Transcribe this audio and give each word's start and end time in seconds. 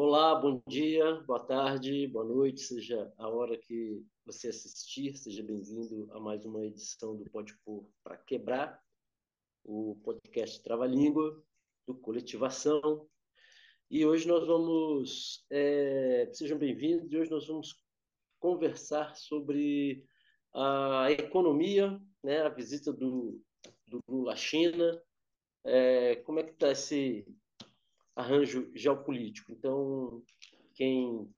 Olá, 0.00 0.32
bom 0.36 0.62
dia, 0.68 1.14
boa 1.26 1.40
tarde, 1.40 2.06
boa 2.06 2.24
noite, 2.24 2.60
seja 2.60 3.12
a 3.18 3.28
hora 3.28 3.58
que 3.58 4.00
você 4.24 4.46
assistir, 4.46 5.16
seja 5.16 5.42
bem-vindo 5.42 6.08
a 6.12 6.20
mais 6.20 6.44
uma 6.44 6.64
edição 6.64 7.16
do 7.16 7.28
Pode 7.28 7.52
Pôr 7.64 7.84
para 8.04 8.16
Quebrar, 8.16 8.80
o 9.64 9.98
podcast 10.04 10.62
Trava-Língua, 10.62 11.42
do 11.84 11.96
Coletivação. 11.96 13.08
E 13.90 14.06
hoje 14.06 14.28
nós 14.28 14.46
vamos, 14.46 15.44
é, 15.50 16.30
sejam 16.32 16.56
bem-vindos, 16.56 17.12
e 17.12 17.16
hoje 17.16 17.32
nós 17.32 17.48
vamos 17.48 17.74
conversar 18.38 19.16
sobre 19.16 20.06
a 20.54 21.10
economia, 21.10 22.00
né, 22.22 22.42
a 22.42 22.48
visita 22.48 22.92
do, 22.92 23.42
do 23.84 23.98
Lula 24.06 24.34
à 24.34 24.36
China, 24.36 25.02
é, 25.64 26.14
como 26.24 26.38
é 26.38 26.44
que 26.44 26.52
está 26.52 26.70
esse 26.70 27.26
arranjo 28.18 28.68
geopolítico. 28.74 29.52
Então, 29.52 30.20
quem 30.74 31.32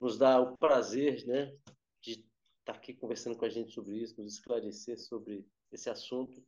nos 0.00 0.16
dá 0.16 0.40
o 0.40 0.56
prazer 0.56 1.26
né, 1.26 1.52
de 2.00 2.12
estar 2.12 2.26
tá 2.64 2.72
aqui 2.74 2.94
conversando 2.94 3.36
com 3.36 3.44
a 3.44 3.48
gente 3.48 3.72
sobre 3.72 3.96
isso, 3.96 4.20
nos 4.22 4.34
esclarecer 4.34 4.96
sobre 4.96 5.44
esse 5.72 5.90
assunto, 5.90 6.40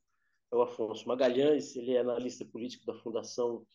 é 0.53 0.55
o 0.55 0.63
Afonso 0.63 1.09
Magalhães, 1.09 1.75
ele 1.75 1.95
é 1.95 2.01
analista 2.01 2.45
político 2.45 2.87
da 2.87 2.95
Fundação 2.95 3.67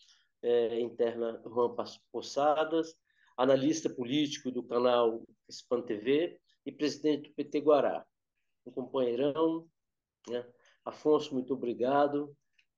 é, 0.42 0.80
Interna 0.80 1.42
Juan 1.44 1.76
Possadas, 2.14 2.96
analista 3.36 3.90
político 3.90 4.52
do 4.52 4.64
canal 4.64 5.22
Span 5.50 5.82
TV 5.82 6.40
e 6.66 6.72
presidente 6.72 7.30
do 7.30 7.36
PT 7.36 7.60
Guará. 7.60 8.06
Um 8.66 8.72
companheirão. 8.72 9.68
Né? 10.30 10.48
Afonso, 10.86 11.34
muito 11.34 11.54
obrigado. 11.54 12.34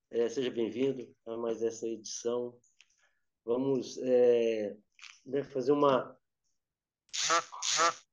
É, 0.09 0.29
seja 0.29 0.49
bem-vindo 0.49 1.11
a 1.25 1.37
mais 1.37 1.61
essa 1.61 1.87
edição. 1.87 2.55
Vamos 3.45 3.97
é, 3.97 4.77
né, 5.25 5.43
fazer 5.43 5.71
uma 5.71 6.17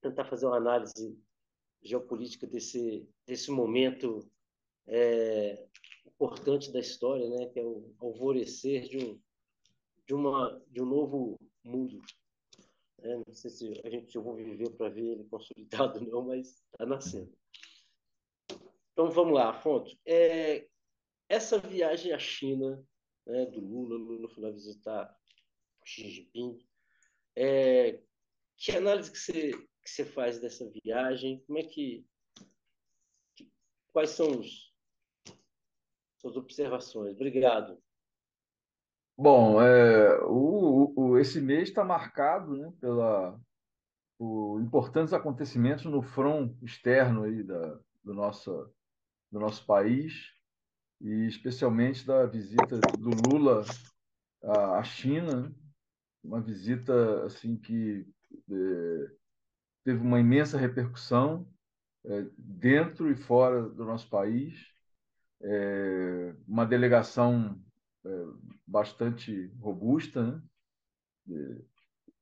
tentar 0.03 0.25
fazer 0.25 0.47
uma 0.47 0.57
análise 0.57 1.19
geopolítica 1.83 2.47
desse 2.47 3.09
desse 3.27 3.51
momento 3.51 4.29
é, 4.87 5.67
importante 6.07 6.73
da 6.73 6.81
história, 6.81 7.29
né, 7.31 7.47
que 7.47 7.61
é 7.61 7.65
o 7.65 7.95
alvorecer 7.99 8.89
de 8.89 8.99
um 8.99 9.21
de 10.07 10.15
uma 10.15 10.63
de 10.69 10.83
um 10.83 10.87
novo 10.87 11.39
mundo. 11.63 12.01
É, 12.99 13.17
não 13.17 13.35
sei 13.35 13.51
se 13.51 13.81
a 13.85 13.89
gente 13.89 14.19
vou 14.19 14.35
viver 14.35 14.71
para 14.71 14.91
ver 14.91 15.13
ele 15.13 15.25
consolidado 15.25 16.01
não, 16.01 16.23
mas 16.23 16.63
está 16.73 16.85
nascendo. 16.85 17.33
Então 18.93 19.11
vamos 19.11 19.35
lá, 19.35 19.51
Afonso. 19.51 19.99
É, 20.05 20.69
essa 21.29 21.59
viagem 21.59 22.13
à 22.13 22.19
China 22.19 22.85
né, 23.27 23.47
do 23.47 23.61
Lula, 23.61 23.97
Lula 23.97 24.29
foi 24.29 24.43
lá 24.43 24.51
visitar 24.51 25.20
Xi 25.85 26.09
Jinping. 26.09 26.59
É, 27.37 28.01
que 28.57 28.73
análise 28.73 29.11
que 29.11 29.19
você, 29.19 29.53
que 29.53 29.91
você 29.91 30.05
faz 30.05 30.41
dessa 30.41 30.71
viagem? 30.85 31.43
Como 31.47 31.59
é 31.59 31.63
que, 31.63 32.07
que 33.35 33.51
quais 33.93 34.11
são 34.11 34.39
os, 34.39 34.75
suas 36.19 36.37
observações? 36.37 37.15
Obrigado. 37.15 37.83
Bom, 39.17 39.61
é, 39.61 40.19
o, 40.25 40.93
o, 40.97 41.19
esse 41.19 41.41
mês 41.41 41.69
está 41.69 41.85
marcado 41.85 42.57
né, 42.57 42.73
pela, 42.81 43.39
por 44.19 44.61
importantes 44.61 45.13
acontecimentos 45.13 45.85
no 45.85 46.03
front 46.03 46.55
externo 46.63 47.25
aí 47.25 47.43
da, 47.43 47.79
do, 48.03 48.15
nosso, 48.15 48.71
do 49.31 49.41
nosso 49.41 49.65
país 49.67 50.13
e 51.01 51.27
especialmente 51.27 52.07
da 52.07 52.27
visita 52.27 52.79
do 52.99 53.11
Lula 53.29 53.65
à 54.43 54.83
China, 54.83 55.55
uma 56.23 56.41
visita 56.41 57.25
assim 57.25 57.57
que 57.57 58.07
é, 58.51 59.11
teve 59.85 60.01
uma 60.01 60.21
imensa 60.21 60.59
repercussão 60.59 61.49
é, 62.05 62.27
dentro 62.37 63.11
e 63.11 63.17
fora 63.17 63.69
do 63.69 63.85
nosso 63.85 64.09
país, 64.09 64.67
é, 65.43 66.35
uma 66.47 66.67
delegação 66.67 67.61
é, 68.05 68.27
bastante 68.67 69.47
robusta, 69.59 70.23
né? 70.23 70.43
É, 71.31 71.63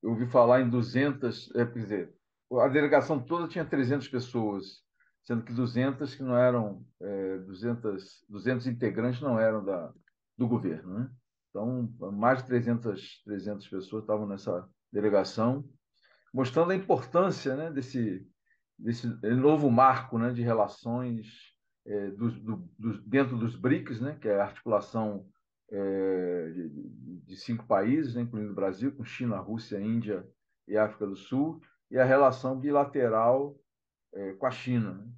eu 0.02 0.10
ouvi 0.10 0.26
falar 0.26 0.60
em 0.60 0.70
200, 0.70 1.54
é, 1.56 1.66
quer 1.66 1.78
dizer, 1.78 2.14
a 2.52 2.68
delegação 2.68 3.20
toda 3.20 3.48
tinha 3.48 3.64
300 3.64 4.08
pessoas 4.08 4.82
sendo 5.28 5.44
que 5.44 5.52
200 5.52 6.14
que 6.14 6.22
não 6.22 6.34
eram 6.34 6.82
é, 7.02 7.38
200, 7.40 8.24
200 8.30 8.66
integrantes 8.66 9.20
não 9.20 9.38
eram 9.38 9.62
da, 9.62 9.92
do 10.38 10.48
governo. 10.48 11.00
Né? 11.00 11.10
Então, 11.50 11.88
mais 12.12 12.38
de 12.38 12.46
300, 12.46 13.22
300 13.24 13.68
pessoas 13.68 14.02
estavam 14.02 14.26
nessa 14.26 14.68
delegação, 14.92 15.64
mostrando 16.32 16.72
a 16.72 16.76
importância 16.76 17.56
né, 17.56 17.70
desse, 17.70 18.26
desse 18.78 19.06
novo 19.34 19.70
marco 19.70 20.18
né, 20.18 20.32
de 20.32 20.42
relações 20.42 21.26
é, 21.86 22.10
do, 22.10 22.30
do, 22.30 22.70
do, 22.78 23.02
dentro 23.02 23.36
dos 23.36 23.56
BRICS, 23.56 24.00
né, 24.00 24.18
que 24.20 24.28
é 24.28 24.38
a 24.38 24.44
articulação 24.44 25.26
é, 25.70 26.50
de, 26.50 26.68
de, 27.26 27.36
cinco 27.36 27.66
países, 27.66 28.14
né, 28.14 28.22
incluindo 28.22 28.52
o 28.52 28.54
Brasil, 28.54 28.92
com 28.92 29.04
China, 29.04 29.38
Rússia, 29.38 29.80
Índia 29.80 30.26
e 30.66 30.76
África 30.76 31.06
do 31.06 31.16
Sul, 31.16 31.60
e 31.90 31.98
a 31.98 32.04
relação 32.04 32.58
bilateral 32.58 33.58
é, 34.12 34.32
com 34.34 34.46
a 34.46 34.50
China. 34.50 34.94
Né? 34.94 35.12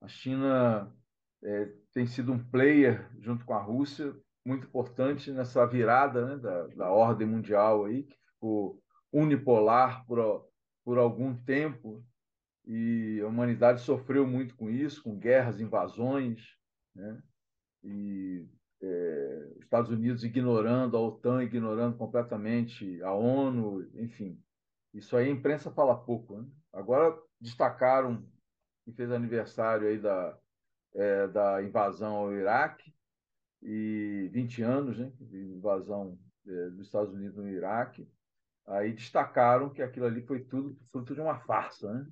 A 0.00 0.08
China 0.08 0.94
é, 1.42 1.72
tem 1.92 2.06
sido 2.06 2.32
um 2.32 2.38
player, 2.38 3.10
junto 3.20 3.44
com 3.44 3.54
a 3.54 3.62
Rússia, 3.62 4.14
muito 4.44 4.66
importante 4.66 5.32
nessa 5.32 5.66
virada 5.66 6.26
né, 6.26 6.36
da, 6.36 6.66
da 6.68 6.90
ordem 6.90 7.26
mundial, 7.26 7.86
aí, 7.86 8.02
que 8.02 8.16
ficou 8.32 8.82
unipolar 9.12 10.04
por, 10.06 10.46
por 10.84 10.98
algum 10.98 11.34
tempo, 11.34 12.04
e 12.66 13.20
a 13.22 13.26
humanidade 13.26 13.80
sofreu 13.80 14.26
muito 14.26 14.56
com 14.56 14.70
isso, 14.70 15.02
com 15.02 15.18
guerras, 15.18 15.60
invasões, 15.60 16.56
né? 16.94 17.22
e 17.82 18.46
é, 18.82 19.48
os 19.56 19.64
Estados 19.64 19.90
Unidos 19.90 20.24
ignorando 20.24 20.96
a 20.96 21.00
OTAN, 21.00 21.42
ignorando 21.42 21.96
completamente 21.96 23.02
a 23.02 23.12
ONU, 23.12 23.88
enfim. 23.94 24.40
Isso 24.92 25.16
aí 25.16 25.28
a 25.28 25.30
imprensa 25.32 25.70
fala 25.70 25.96
pouco. 25.96 26.38
Né? 26.38 26.48
Agora 26.72 27.16
destacaram 27.40 28.26
que 28.84 28.92
fez 28.92 29.10
aniversário 29.10 29.88
aí 29.88 29.98
da, 29.98 30.38
é, 30.94 31.28
da 31.28 31.62
invasão 31.62 32.14
ao 32.14 32.32
Iraque, 32.32 32.94
e 33.64 34.28
20 34.32 34.62
anos 34.62 34.98
né, 34.98 35.10
de 35.18 35.38
invasão 35.38 36.18
é, 36.46 36.70
dos 36.70 36.86
Estados 36.86 37.12
Unidos 37.14 37.36
no 37.36 37.48
Iraque. 37.48 38.06
Aí 38.66 38.92
destacaram 38.92 39.70
que 39.70 39.82
aquilo 39.82 40.06
ali 40.06 40.22
foi 40.22 40.40
tudo 40.40 40.78
fruto 40.92 41.14
de 41.14 41.20
uma 41.20 41.40
farsa, 41.40 41.92
né? 41.92 42.06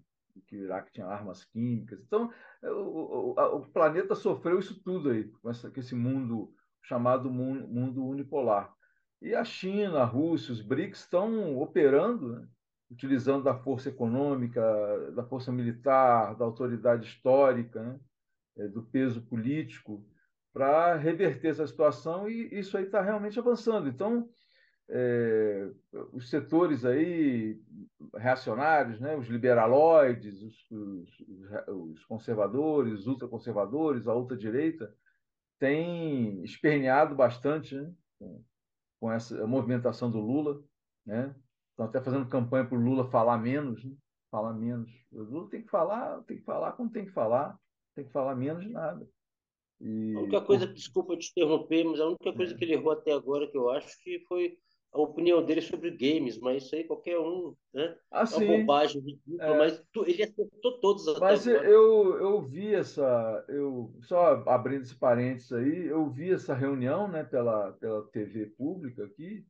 que 0.46 0.56
o 0.56 0.64
Iraque 0.64 0.92
tinha 0.92 1.06
armas 1.06 1.44
químicas. 1.44 2.00
Então, 2.00 2.32
é, 2.62 2.70
o, 2.70 3.34
o, 3.36 3.56
o 3.56 3.66
planeta 3.66 4.14
sofreu 4.14 4.58
isso 4.58 4.82
tudo 4.82 5.10
aí, 5.10 5.24
com, 5.24 5.50
essa, 5.50 5.70
com 5.70 5.78
esse 5.78 5.94
mundo 5.94 6.52
chamado 6.82 7.30
mundo, 7.30 7.68
mundo 7.68 8.04
unipolar. 8.04 8.74
E 9.20 9.34
a 9.34 9.44
China, 9.44 10.00
a 10.00 10.04
Rússia, 10.04 10.52
os 10.52 10.62
BRICS 10.62 11.00
estão 11.00 11.56
operando 11.58 12.40
né? 12.40 12.48
utilizando 12.90 13.44
da 13.44 13.54
força 13.54 13.88
econômica, 13.88 14.60
da 15.12 15.24
força 15.24 15.50
militar, 15.50 16.36
da 16.36 16.44
autoridade 16.44 17.06
histórica, 17.06 17.82
né? 17.82 18.00
É, 18.58 18.68
do 18.68 18.82
peso 18.82 19.22
político, 19.22 20.04
para 20.52 20.96
reverter 20.96 21.48
essa 21.48 21.66
situação 21.66 22.28
e 22.28 22.48
isso 22.58 22.76
aí 22.76 22.84
está 22.84 23.00
realmente 23.00 23.38
avançando. 23.38 23.88
Então, 23.88 24.28
é, 24.88 25.70
os 26.12 26.28
setores 26.28 26.84
aí 26.84 27.60
reacionários, 28.14 29.00
né, 29.00 29.16
os 29.16 29.26
liberaloides, 29.28 30.42
os, 30.42 30.70
os, 30.70 31.10
os 31.68 32.04
conservadores, 32.04 33.00
os 33.00 33.06
ultraconservadores, 33.06 34.06
a 34.06 34.14
ultradireita, 34.14 34.94
têm 35.58 36.42
esperneado 36.42 37.14
bastante 37.14 37.74
né, 37.74 37.92
com, 38.18 38.44
com 39.00 39.12
essa 39.12 39.46
movimentação 39.46 40.10
do 40.10 40.20
Lula, 40.20 40.62
né, 41.06 41.34
Estão 41.72 41.86
até 41.86 42.00
fazendo 42.02 42.28
campanha 42.28 42.66
para 42.66 42.76
o 42.76 42.80
Lula 42.80 43.10
falar 43.10 43.38
menos, 43.38 43.82
né? 43.82 43.96
falar 44.30 44.52
menos. 44.52 44.90
O 45.10 45.22
Lula 45.22 45.48
tem 45.48 45.62
que 45.62 45.68
falar, 45.68 46.22
tem 46.22 46.36
que 46.36 46.44
falar 46.44 46.72
como 46.72 46.90
tem 46.90 47.06
que 47.06 47.12
falar, 47.12 47.58
tem 47.94 48.04
que 48.04 48.12
falar 48.12 48.36
menos 48.36 48.62
de 48.62 48.70
nada. 48.70 49.08
E... 49.82 50.14
A 50.16 50.20
única 50.20 50.40
coisa, 50.40 50.66
desculpa 50.66 51.16
te 51.16 51.30
interromper, 51.30 51.84
mas 51.84 52.00
a 52.00 52.06
única 52.06 52.32
coisa 52.32 52.54
é. 52.54 52.56
que 52.56 52.64
ele 52.64 52.74
errou 52.74 52.92
até 52.92 53.12
agora 53.12 53.50
que 53.50 53.58
eu 53.58 53.68
acho 53.68 54.00
que 54.02 54.20
foi 54.28 54.56
a 54.92 55.00
opinião 55.00 55.42
dele 55.44 55.62
sobre 55.62 55.90
games, 55.90 56.38
mas 56.38 56.64
isso 56.64 56.74
aí 56.76 56.84
qualquer 56.84 57.18
um, 57.18 57.56
né? 57.72 57.96
Ah, 58.10 58.24
é 58.30 58.36
uma 58.36 58.58
bobagem 58.58 59.00
ridícula, 59.00 59.54
é. 59.54 59.58
mas 59.58 59.82
tu, 59.90 60.04
ele 60.06 60.22
acertou 60.22 60.78
todos 60.80 61.08
até 61.08 61.18
Mas 61.18 61.48
agora. 61.48 61.66
eu, 61.66 62.18
eu 62.18 62.42
vi 62.42 62.74
essa, 62.74 63.44
eu 63.48 63.92
só 64.02 64.44
abrindo 64.46 64.82
esse 64.82 64.94
parênteses 64.94 65.50
aí, 65.50 65.86
eu 65.86 66.08
vi 66.10 66.30
essa 66.30 66.54
reunião, 66.54 67.08
né, 67.08 67.24
pela, 67.24 67.72
pela 67.72 68.02
TV 68.08 68.46
pública 68.46 69.04
aqui, 69.04 69.44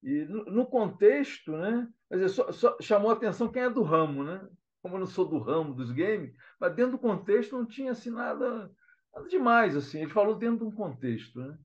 e 0.00 0.24
no, 0.26 0.44
no 0.44 0.66
contexto, 0.66 1.52
né? 1.52 1.88
Quer 2.08 2.16
dizer, 2.16 2.28
só, 2.28 2.52
só 2.52 2.76
chamou 2.80 3.10
a 3.10 3.14
atenção 3.14 3.50
quem 3.50 3.62
é 3.62 3.70
do 3.70 3.82
ramo, 3.82 4.22
né? 4.22 4.46
Como 4.80 4.94
eu 4.94 5.00
não 5.00 5.06
sou 5.06 5.24
do 5.24 5.38
ramo 5.38 5.74
dos 5.74 5.90
games, 5.90 6.32
mas 6.60 6.74
dentro 6.74 6.92
do 6.92 6.98
contexto 6.98 7.56
não 7.56 7.66
tinha 7.66 7.92
assim 7.92 8.10
nada, 8.10 8.70
nada 9.14 9.28
demais 9.28 9.76
assim. 9.76 10.00
Ele 10.02 10.10
falou 10.10 10.34
dentro 10.34 10.58
de 10.58 10.64
um 10.64 10.70
contexto, 10.70 11.38
né? 11.38 11.56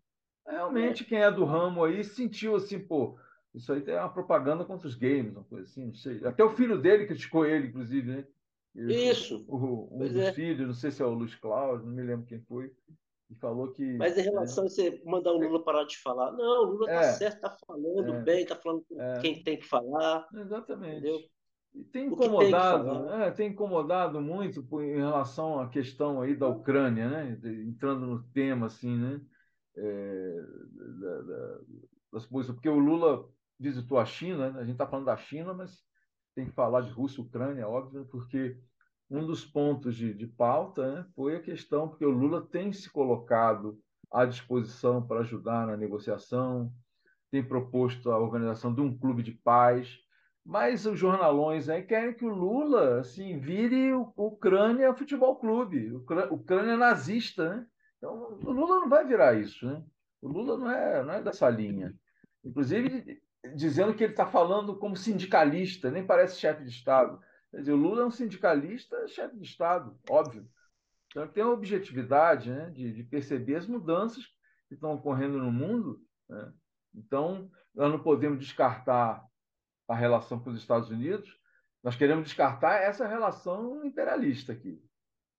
Realmente 0.47 1.05
quem 1.05 1.21
é 1.21 1.31
do 1.31 1.45
ramo 1.45 1.83
aí 1.83 2.03
sentiu 2.03 2.55
assim, 2.55 2.79
pô, 2.79 3.17
Isso 3.53 3.71
aí 3.71 3.83
é 3.87 3.99
uma 3.99 4.13
propaganda 4.13 4.65
contra 4.65 4.87
os 4.87 4.95
games, 4.95 5.35
uma 5.35 5.43
coisa 5.43 5.65
assim, 5.65 5.85
não 5.85 5.93
sei. 5.93 6.25
Até 6.25 6.43
o 6.43 6.49
filho 6.49 6.79
dele 6.81 7.05
criticou 7.05 7.45
ele, 7.45 7.67
inclusive, 7.67 8.11
né? 8.11 8.27
Isso. 8.75 9.45
O, 9.47 9.89
um 9.91 9.97
pois 9.99 10.13
dos 10.13 10.21
é. 10.21 10.33
filhos, 10.33 10.67
não 10.67 10.73
sei 10.73 10.91
se 10.91 11.01
é 11.01 11.05
o 11.05 11.13
Luiz 11.13 11.35
Cláudio, 11.35 11.85
não 11.85 11.93
me 11.93 12.03
lembro 12.03 12.25
quem 12.25 12.39
foi, 12.41 12.71
e 13.29 13.35
falou 13.35 13.71
que. 13.71 13.83
Mas 13.97 14.17
em 14.17 14.21
relação 14.21 14.63
é, 14.63 14.67
a 14.67 14.69
você 14.69 15.01
mandar 15.05 15.31
o 15.31 15.39
Lula 15.39 15.63
parar 15.63 15.83
de 15.85 15.97
falar, 15.97 16.31
não, 16.31 16.63
o 16.63 16.65
Lula 16.71 16.87
tá 16.87 16.93
é, 16.93 16.99
tá 16.99 17.13
certo, 17.13 17.41
tá 17.41 17.57
falando 17.65 18.13
é, 18.13 18.21
bem, 18.21 18.45
tá 18.45 18.55
falando 18.55 18.85
é. 18.91 19.19
quem 19.19 19.43
tem 19.43 19.57
que 19.57 19.65
falar. 19.65 20.27
Exatamente. 20.33 20.97
Entendeu? 20.97 21.19
E 21.73 21.83
tem 21.83 22.07
incomodado, 22.07 23.07
tem, 23.07 23.21
é, 23.21 23.31
tem, 23.31 23.49
incomodado 23.51 24.19
muito 24.19 24.65
em 24.81 24.97
relação 24.97 25.59
à 25.59 25.69
questão 25.69 26.21
aí 26.21 26.35
da 26.35 26.47
Ucrânia, 26.47 27.09
né? 27.09 27.39
Entrando 27.67 28.05
no 28.05 28.23
tema 28.33 28.65
assim, 28.65 28.97
né? 28.97 29.21
É, 29.77 30.35
da, 30.99 31.21
da, 31.21 31.59
das 32.13 32.25
coisas, 32.25 32.51
porque 32.51 32.67
o 32.67 32.79
Lula 32.79 33.29
visitou 33.59 33.99
a 33.99 34.05
China, 34.05 34.49
né? 34.49 34.59
a 34.59 34.63
gente 34.63 34.73
está 34.73 34.87
falando 34.87 35.05
da 35.05 35.17
China, 35.17 35.53
mas 35.53 35.83
tem 36.33 36.45
que 36.45 36.51
falar 36.53 36.81
de 36.81 36.91
Rússia 36.91 37.21
Ucrânia, 37.21 37.67
óbvio, 37.67 38.05
porque 38.05 38.57
um 39.09 39.25
dos 39.25 39.45
pontos 39.45 39.95
de, 39.95 40.13
de 40.13 40.27
pauta 40.27 40.95
né, 40.95 41.05
foi 41.15 41.35
a 41.35 41.41
questão, 41.41 41.87
porque 41.87 42.05
o 42.05 42.11
Lula 42.11 42.45
tem 42.45 42.71
se 42.71 42.89
colocado 42.89 43.79
à 44.11 44.25
disposição 44.25 45.05
para 45.05 45.21
ajudar 45.21 45.67
na 45.67 45.75
negociação, 45.75 46.71
tem 47.31 47.43
proposto 47.43 48.11
a 48.11 48.17
organização 48.17 48.73
de 48.73 48.81
um 48.81 48.95
clube 48.97 49.21
de 49.21 49.31
paz, 49.31 49.99
mas 50.45 50.85
os 50.85 50.97
jornalões 50.97 51.67
querem 51.87 52.13
que 52.13 52.25
o 52.25 52.33
Lula 52.33 52.99
assim, 52.99 53.39
vire 53.39 53.93
o 53.93 54.11
Ucrânia 54.15 54.93
Futebol 54.93 55.35
Clube, 55.35 55.91
Ucrânia 56.31 56.75
nazista. 56.75 57.55
Né? 57.55 57.67
Então, 57.97 58.39
o 58.43 58.51
Lula 58.51 58.79
não 58.79 58.89
vai 58.89 59.05
virar 59.05 59.33
isso. 59.35 59.65
Né? 59.65 59.83
O 60.21 60.27
Lula 60.27 60.57
não 60.57 60.71
é, 60.71 61.03
não 61.03 61.13
é 61.13 61.21
dessa 61.21 61.49
linha. 61.49 61.93
Inclusive, 62.43 63.21
dizendo 63.55 63.93
que 63.93 64.03
ele 64.03 64.13
está 64.13 64.25
falando 64.25 64.77
como 64.77 64.95
sindicalista, 64.95 65.91
nem 65.91 66.05
parece 66.05 66.39
chefe 66.39 66.63
de 66.63 66.69
Estado. 66.69 67.19
Quer 67.51 67.59
dizer, 67.59 67.73
o 67.73 67.77
Lula 67.77 68.03
é 68.03 68.05
um 68.05 68.11
sindicalista, 68.11 69.07
chefe 69.07 69.37
de 69.37 69.45
Estado, 69.45 69.97
óbvio. 70.09 70.47
Então, 71.07 71.23
ele 71.23 71.31
tem 71.31 71.43
a 71.43 71.49
objetividade 71.49 72.51
né, 72.51 72.69
de, 72.69 72.93
de 72.93 73.03
perceber 73.03 73.55
as 73.55 73.67
mudanças 73.67 74.25
que 74.67 74.75
estão 74.75 74.93
ocorrendo 74.93 75.39
no 75.39 75.51
mundo. 75.51 75.99
Né? 76.29 76.53
Então, 76.95 77.49
nós 77.73 77.91
não 77.91 77.99
podemos 77.99 78.39
descartar 78.39 79.23
a 79.89 79.95
relação 79.95 80.39
com 80.39 80.51
os 80.51 80.57
Estados 80.57 80.89
Unidos, 80.89 81.37
nós 81.83 81.95
queremos 81.95 82.25
descartar 82.25 82.75
essa 82.75 83.07
relação 83.07 83.83
imperialista 83.83 84.53
aqui. 84.53 84.81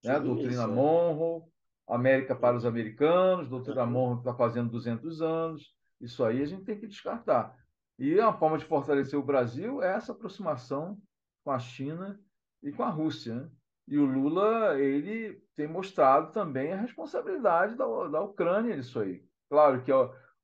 Né? 0.05 0.17
Sim, 0.17 0.25
doutrina 0.25 0.64
isso. 0.64 0.69
Monroe, 0.69 1.43
América 1.88 2.35
para 2.35 2.56
os 2.56 2.67
americanos, 2.67 3.49
doutrina 3.49 3.87
Monroe 3.87 4.19
está 4.19 4.35
fazendo 4.35 4.70
200 4.70 5.23
anos, 5.23 5.75
isso 6.00 6.25
aí 6.25 6.43
a 6.43 6.47
gente 6.47 6.64
tem 6.64 6.79
que 6.79 6.87
descartar. 6.87 7.56
E 7.99 8.19
a 8.19 8.32
forma 8.32 8.58
de 8.58 8.64
fortalecer 8.64 9.19
o 9.19 9.23
Brasil 9.23 9.82
é 9.82 9.94
essa 9.94 10.12
aproximação 10.12 10.99
com 11.44 11.53
a 11.53 11.58
China 11.58 12.19
e 12.62 12.73
com 12.73 12.82
a 12.82 12.88
Rússia. 12.88 13.35
Né? 13.35 13.50
E 13.87 13.99
o 13.99 14.06
Lula 14.06 14.81
ele 14.81 15.43
tem 15.55 15.69
mostrado 15.69 16.32
também 16.32 16.73
a 16.73 16.81
responsabilidade 16.81 17.76
da, 17.76 17.85
da 18.08 18.20
Ucrânia 18.23 18.75
nisso 18.75 18.99
aí. 18.99 19.23
Claro 19.49 19.82
que 19.82 19.93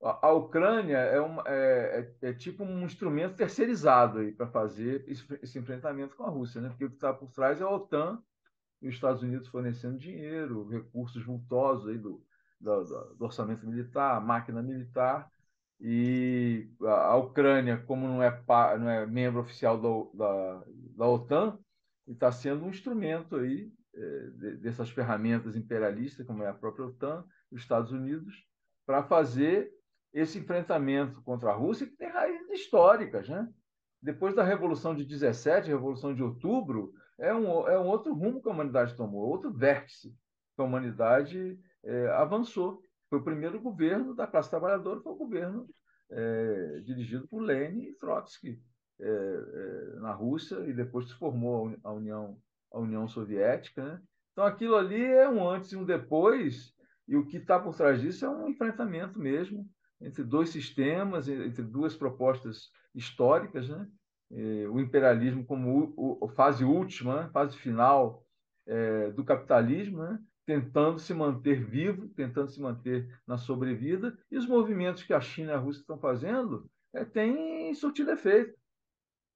a, 0.02 0.30
Ucrânia 0.32 0.98
é, 0.98 1.18
é, 1.18 2.16
é, 2.22 2.28
é, 2.28 2.32
tipo 2.32 2.62
um 2.62 2.84
instrumento 2.84 3.36
terceirizado 3.36 4.20
para 4.32 4.46
fazer 4.46 5.04
esse, 5.08 5.24
esse, 5.42 5.58
enfrentamento 5.58 6.16
com 6.16 6.24
a 6.24 6.28
Rússia, 6.28 6.60
né? 6.60 6.68
porque 6.68 6.84
o 6.84 6.90
que 6.90 6.96
está 6.96 7.12
por 7.12 7.30
trás 7.32 7.60
é 7.60 7.64
a 7.64 7.70
OTAN 7.70 8.22
e 8.82 8.88
os 8.88 8.94
Estados 8.94 9.22
Unidos 9.22 9.48
fornecendo 9.48 9.98
dinheiro, 9.98 10.68
recursos 10.68 11.24
vultosos 11.24 11.88
aí 11.88 11.98
do, 11.98 12.22
do, 12.60 12.84
do 13.14 13.24
orçamento 13.24 13.66
militar, 13.66 14.20
máquina 14.20 14.62
militar, 14.62 15.30
e 15.80 16.70
a 16.82 17.16
Ucrânia, 17.16 17.78
como 17.86 18.06
não 18.06 18.22
é, 18.22 18.42
não 18.78 18.88
é 18.88 19.06
membro 19.06 19.40
oficial 19.40 19.78
da, 19.78 20.24
da, 20.26 20.64
da 20.96 21.06
OTAN, 21.06 21.58
está 22.06 22.32
sendo 22.32 22.64
um 22.64 22.70
instrumento 22.70 23.36
aí 23.36 23.70
é, 23.94 24.30
dessas 24.56 24.90
ferramentas 24.90 25.56
imperialistas, 25.56 26.26
como 26.26 26.42
é 26.42 26.48
a 26.48 26.54
própria 26.54 26.86
OTAN, 26.86 27.24
os 27.50 27.60
Estados 27.60 27.92
Unidos, 27.92 28.46
para 28.86 29.02
fazer 29.02 29.70
esse 30.16 30.38
enfrentamento 30.38 31.20
contra 31.22 31.50
a 31.50 31.54
Rússia, 31.54 31.86
que 31.86 31.94
tem 31.94 32.08
raízes 32.08 32.48
históricas. 32.48 33.28
Né? 33.28 33.46
Depois 34.00 34.34
da 34.34 34.42
Revolução 34.42 34.94
de 34.94 35.04
17, 35.04 35.68
Revolução 35.68 36.14
de 36.14 36.22
Outubro, 36.22 36.94
é 37.18 37.34
um, 37.34 37.68
é 37.68 37.78
um 37.78 37.86
outro 37.86 38.14
rumo 38.14 38.40
que 38.40 38.48
a 38.48 38.52
humanidade 38.52 38.96
tomou, 38.96 39.28
outro 39.28 39.52
vértice 39.52 40.16
que 40.54 40.62
a 40.62 40.64
humanidade 40.64 41.58
é, 41.84 42.08
avançou. 42.12 42.82
Foi 43.10 43.18
o 43.18 43.24
primeiro 43.24 43.60
governo 43.60 44.14
da 44.14 44.26
classe 44.26 44.48
trabalhadora, 44.48 45.02
foi 45.02 45.12
o 45.12 45.16
governo 45.16 45.68
é, 46.10 46.80
dirigido 46.82 47.28
por 47.28 47.42
Lenin 47.42 47.82
e 47.82 47.94
Trotsky 47.96 48.58
é, 48.98 49.06
é, 49.06 50.00
na 50.00 50.12
Rússia 50.12 50.60
e 50.66 50.72
depois 50.72 51.08
se 51.08 51.14
formou 51.14 51.76
a 51.84 51.92
União, 51.92 52.38
a 52.72 52.78
União 52.78 53.06
Soviética. 53.06 53.84
Né? 53.84 54.00
Então 54.32 54.46
aquilo 54.46 54.76
ali 54.76 55.04
é 55.04 55.28
um 55.28 55.46
antes 55.46 55.72
e 55.72 55.76
um 55.76 55.84
depois 55.84 56.74
e 57.06 57.16
o 57.16 57.26
que 57.26 57.36
está 57.36 57.58
por 57.58 57.76
trás 57.76 58.00
disso 58.00 58.24
é 58.24 58.30
um 58.30 58.48
enfrentamento 58.48 59.18
mesmo 59.18 59.68
entre 60.00 60.22
dois 60.22 60.50
sistemas, 60.50 61.28
entre 61.28 61.62
duas 61.62 61.94
propostas 61.94 62.70
históricas, 62.94 63.68
né? 63.68 63.86
É, 64.32 64.68
o 64.68 64.80
imperialismo 64.80 65.44
como 65.44 65.94
fase 66.34 66.64
última, 66.64 67.22
né? 67.22 67.30
fase 67.32 67.56
final 67.56 68.24
é, 68.66 69.12
do 69.12 69.24
capitalismo, 69.24 70.02
né? 70.02 70.18
tentando 70.44 70.98
se 70.98 71.14
manter 71.14 71.64
vivo, 71.64 72.08
tentando 72.08 72.50
se 72.50 72.60
manter 72.60 73.08
na 73.26 73.36
sobrevida, 73.36 74.16
e 74.30 74.36
os 74.36 74.46
movimentos 74.46 75.02
que 75.04 75.12
a 75.12 75.20
China 75.20 75.52
e 75.52 75.54
a 75.54 75.58
Rússia 75.58 75.80
estão 75.80 75.98
fazendo 75.98 76.68
é, 76.92 77.04
têm 77.04 77.72
surtido 77.74 78.10
efeito. 78.10 78.56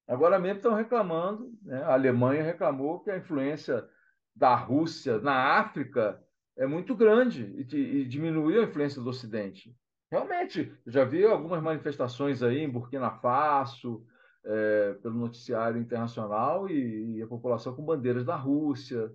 Agora 0.08 0.40
mesmo 0.40 0.56
estão 0.56 0.74
reclamando, 0.74 1.52
né? 1.62 1.82
a 1.82 1.92
Alemanha 1.92 2.42
reclamou 2.42 3.00
que 3.00 3.10
a 3.10 3.16
influência 3.16 3.88
da 4.34 4.56
Rússia 4.56 5.18
na 5.20 5.58
África 5.60 6.20
é 6.56 6.66
muito 6.66 6.96
grande 6.96 7.44
e, 7.56 7.76
e 7.76 8.04
diminuiu 8.04 8.60
a 8.60 8.64
influência 8.64 9.00
do 9.00 9.10
Ocidente. 9.10 9.74
Realmente, 10.10 10.72
já 10.86 11.04
vi 11.04 11.24
algumas 11.24 11.62
manifestações 11.62 12.42
aí 12.42 12.58
em 12.58 12.68
Burkina 12.68 13.10
Faso, 13.10 14.04
é, 14.44 14.94
pelo 15.02 15.14
noticiário 15.14 15.80
internacional, 15.80 16.68
e, 16.68 17.18
e 17.18 17.22
a 17.22 17.26
população 17.26 17.74
com 17.74 17.84
bandeiras 17.84 18.24
da 18.24 18.34
Rússia, 18.34 19.10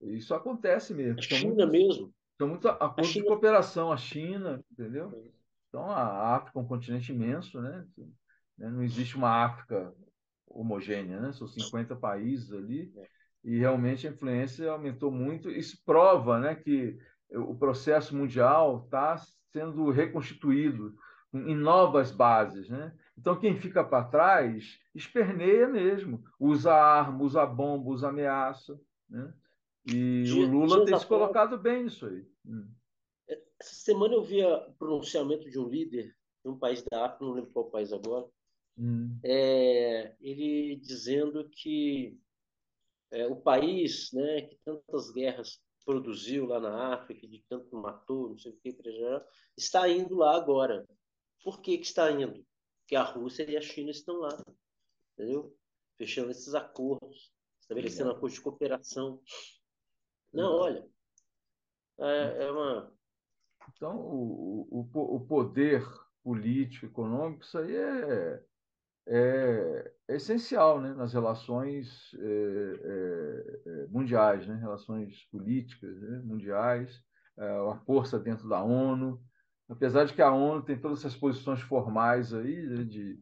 isso 0.00 0.34
acontece 0.34 0.94
mesmo. 0.94 1.18
A 1.18 1.22
China 1.22 1.66
muitos, 1.66 1.70
mesmo. 1.70 2.14
São 2.38 2.48
muitos 2.48 2.70
acordos 2.70 3.08
China... 3.08 3.22
de 3.22 3.28
cooperação, 3.28 3.92
a 3.92 3.96
China, 3.96 4.64
entendeu? 4.70 5.12
Então, 5.68 5.90
a 5.90 6.36
África 6.36 6.58
é 6.58 6.62
um 6.62 6.66
continente 6.66 7.12
imenso, 7.12 7.60
né? 7.60 7.86
né? 8.56 8.70
Não 8.70 8.82
existe 8.82 9.16
uma 9.16 9.44
África 9.44 9.92
homogênea, 10.46 11.20
né? 11.20 11.32
São 11.32 11.46
50 11.46 11.94
países 11.96 12.52
ali, 12.52 12.92
é. 12.96 13.06
e 13.44 13.58
realmente 13.58 14.06
a 14.06 14.10
influência 14.10 14.70
aumentou 14.70 15.10
muito. 15.10 15.50
Isso 15.50 15.82
prova 15.84 16.38
né, 16.38 16.54
que 16.54 16.98
o 17.30 17.54
processo 17.54 18.16
mundial 18.16 18.82
está 18.84 19.16
sendo 19.52 19.90
reconstituído 19.90 20.96
em 21.32 21.54
novas 21.54 22.10
bases, 22.10 22.68
né? 22.68 22.96
Então, 23.16 23.38
quem 23.38 23.56
fica 23.56 23.84
para 23.84 24.04
trás 24.04 24.78
esperneia 24.94 25.68
mesmo, 25.68 26.24
usa 26.38 26.72
arma, 26.72 27.22
usa 27.22 27.44
bomba, 27.44 27.90
usa 27.90 28.08
ameaça, 28.08 28.80
né? 29.08 29.32
E 29.86 30.30
o 30.32 30.46
Lula 30.46 30.84
tem 30.84 30.98
se 30.98 31.06
colocado 31.06 31.58
bem 31.58 31.84
nisso 31.84 32.06
aí. 32.06 32.26
Hum. 32.46 32.68
Essa 33.28 33.74
semana 33.74 34.14
eu 34.14 34.22
vi 34.22 34.44
o 34.44 34.72
pronunciamento 34.78 35.50
de 35.50 35.58
um 35.58 35.68
líder 35.68 36.14
de 36.44 36.50
um 36.50 36.58
país 36.58 36.82
da 36.90 37.06
África, 37.06 37.24
não 37.24 37.32
lembro 37.32 37.50
qual 37.50 37.70
país 37.70 37.92
agora, 37.92 38.26
hum. 38.78 39.18
é, 39.24 40.14
ele 40.20 40.76
dizendo 40.76 41.48
que 41.48 42.18
é, 43.10 43.26
o 43.26 43.36
país 43.36 44.10
né, 44.12 44.42
que 44.42 44.58
tantas 44.64 45.10
guerras 45.10 45.60
produziu 45.88 46.44
lá 46.44 46.60
na 46.60 46.92
África, 46.92 47.26
de 47.26 47.42
tanto 47.48 47.74
matou, 47.74 48.28
não 48.28 48.36
sei 48.36 48.52
o 48.52 48.56
que, 48.58 48.76
está 49.56 49.88
indo 49.88 50.16
lá 50.16 50.36
agora. 50.36 50.86
Por 51.42 51.62
que, 51.62 51.78
que 51.78 51.86
está 51.86 52.10
indo? 52.10 52.46
Porque 52.80 52.94
a 52.94 53.02
Rússia 53.02 53.50
e 53.50 53.56
a 53.56 53.62
China 53.62 53.90
estão 53.90 54.16
lá, 54.18 54.38
entendeu? 55.14 55.56
Fechando 55.96 56.30
esses 56.30 56.54
acordos, 56.54 57.32
estabelecendo 57.58 58.10
acordos 58.10 58.34
de 58.34 58.42
cooperação. 58.42 59.22
Não, 60.30 60.56
olha, 60.58 60.86
é, 62.00 62.44
é 62.44 62.50
uma. 62.50 62.94
Então, 63.74 63.96
o, 63.98 64.68
o, 64.70 65.16
o 65.16 65.26
poder 65.26 65.82
político, 66.22 66.84
econômico, 66.84 67.44
isso 67.44 67.56
aí 67.56 67.74
é, 67.74 68.44
é, 69.08 69.92
é 70.08 70.16
essencial 70.16 70.80
né, 70.80 70.92
nas 70.92 71.12
relações 71.12 72.14
é, 72.14 72.80
é, 72.84 73.60
é 73.66 73.86
mundiais, 73.88 74.46
né, 74.46 74.54
relações 74.56 75.24
políticas 75.32 75.98
né, 76.00 76.20
mundiais, 76.22 77.02
é, 77.38 77.48
a 77.70 77.76
força 77.86 78.18
dentro 78.18 78.48
da 78.48 78.62
ONU. 78.62 79.20
Apesar 79.68 80.04
de 80.04 80.14
que 80.14 80.22
a 80.22 80.30
ONU 80.30 80.62
tem 80.62 80.78
todas 80.78 81.00
essas 81.00 81.16
posições 81.16 81.60
formais 81.60 82.32
aí 82.32 82.66
né, 82.66 82.84
de, 82.84 83.20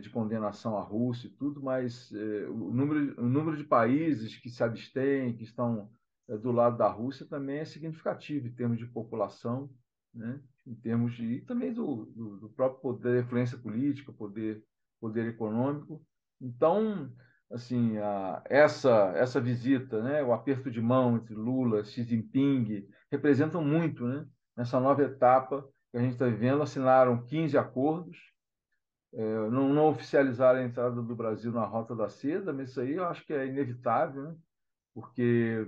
de 0.00 0.10
condenação 0.10 0.76
à 0.76 0.82
Rússia 0.82 1.28
e 1.28 1.30
tudo, 1.30 1.62
mas 1.62 2.10
o, 2.48 2.72
número, 2.72 3.20
o 3.20 3.28
número 3.28 3.56
de 3.56 3.64
países 3.64 4.36
que 4.38 4.48
se 4.48 4.64
abstêm, 4.64 5.36
que 5.36 5.44
estão 5.44 5.90
do 6.26 6.50
lado 6.50 6.78
da 6.78 6.88
Rússia 6.88 7.26
também 7.26 7.58
é 7.58 7.64
significativo 7.66 8.48
em 8.48 8.54
termos 8.54 8.78
de 8.78 8.86
população. 8.86 9.70
Né? 10.14 10.40
em 10.66 10.74
termos 10.74 11.14
de 11.14 11.24
e 11.24 11.40
também 11.42 11.72
do, 11.72 12.06
do, 12.06 12.36
do 12.38 12.48
próprio 12.50 12.80
poder, 12.80 13.24
influência 13.24 13.58
política, 13.58 14.12
poder, 14.12 14.62
poder 15.00 15.26
econômico. 15.26 16.02
Então, 16.40 17.10
assim, 17.50 17.98
a, 17.98 18.42
essa 18.46 19.12
essa 19.16 19.40
visita, 19.40 20.02
né, 20.02 20.22
o 20.22 20.32
aperto 20.32 20.70
de 20.70 20.80
mão 20.80 21.16
entre 21.16 21.34
Lula, 21.34 21.84
Xi 21.84 22.04
Jinping, 22.04 22.88
representam 23.10 23.62
muito, 23.64 24.06
né, 24.06 24.26
nessa 24.56 24.78
nova 24.78 25.02
etapa 25.02 25.66
que 25.90 25.98
a 25.98 26.00
gente 26.00 26.12
está 26.12 26.26
vivendo. 26.26 26.62
Assinaram 26.62 27.24
15 27.24 27.58
acordos, 27.58 28.16
é, 29.12 29.50
não, 29.50 29.68
não 29.70 29.88
oficializaram 29.88 30.60
a 30.60 30.64
entrada 30.64 31.02
do 31.02 31.16
Brasil 31.16 31.50
na 31.52 31.64
Rota 31.64 31.96
da 31.96 32.08
Seda, 32.08 32.52
mas 32.52 32.70
isso 32.70 32.80
aí 32.80 32.92
eu 32.92 33.04
acho 33.04 33.26
que 33.26 33.32
é 33.32 33.46
inevitável, 33.46 34.22
né, 34.22 34.36
porque 34.94 35.66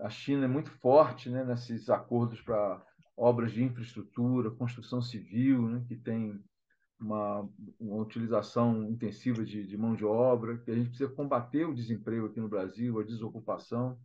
a 0.00 0.10
China 0.10 0.44
é 0.44 0.48
muito 0.48 0.70
forte 0.70 1.30
né, 1.30 1.44
nesses 1.44 1.88
acordos 1.88 2.40
para 2.42 2.84
obras 3.16 3.52
de 3.52 3.62
infraestrutura, 3.62 4.50
construção 4.50 5.00
civil, 5.00 5.68
né, 5.68 5.84
que 5.86 5.96
tem 5.96 6.42
uma, 7.00 7.48
uma 7.78 8.02
utilização 8.02 8.82
intensiva 8.84 9.44
de, 9.44 9.66
de, 9.66 9.76
mão 9.76 9.94
de 9.94 10.04
obra, 10.04 10.58
que 10.58 10.70
a 10.70 10.74
gente 10.74 10.88
precisa 10.88 11.10
combater 11.10 11.64
o 11.66 11.74
desemprego 11.74 12.26
aqui 12.26 12.40
no 12.40 12.48
Brasil, 12.48 12.98
a 12.98 13.04
desocupação, 13.04 13.98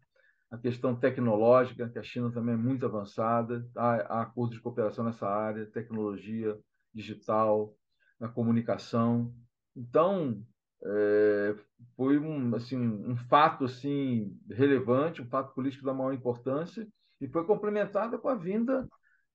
a 0.51 0.57
questão 0.57 0.95
tecnológica, 0.95 1.89
que 1.89 1.99
a 1.99 2.03
China 2.03 2.31
também 2.31 2.55
é 2.55 2.57
muito 2.57 2.85
avançada, 2.85 3.65
há, 3.75 3.95
há 3.95 4.21
acordos 4.23 4.57
de 4.57 4.63
cooperação 4.63 5.05
nessa 5.05 5.27
área, 5.27 5.65
tecnologia 5.67 6.57
digital, 6.93 7.75
na 8.19 8.27
comunicação. 8.27 9.33
Então, 9.75 10.43
é, 10.83 11.55
foi 11.95 12.17
um, 12.17 12.55
assim, 12.55 12.77
um 12.77 13.15
fato 13.15 13.65
assim 13.65 14.35
relevante, 14.49 15.21
um 15.21 15.29
fato 15.29 15.53
político 15.53 15.85
da 15.85 15.93
maior 15.93 16.13
importância, 16.13 16.87
e 17.21 17.27
foi 17.27 17.45
complementada 17.45 18.17
com 18.17 18.29
a 18.29 18.35
vinda 18.35 18.87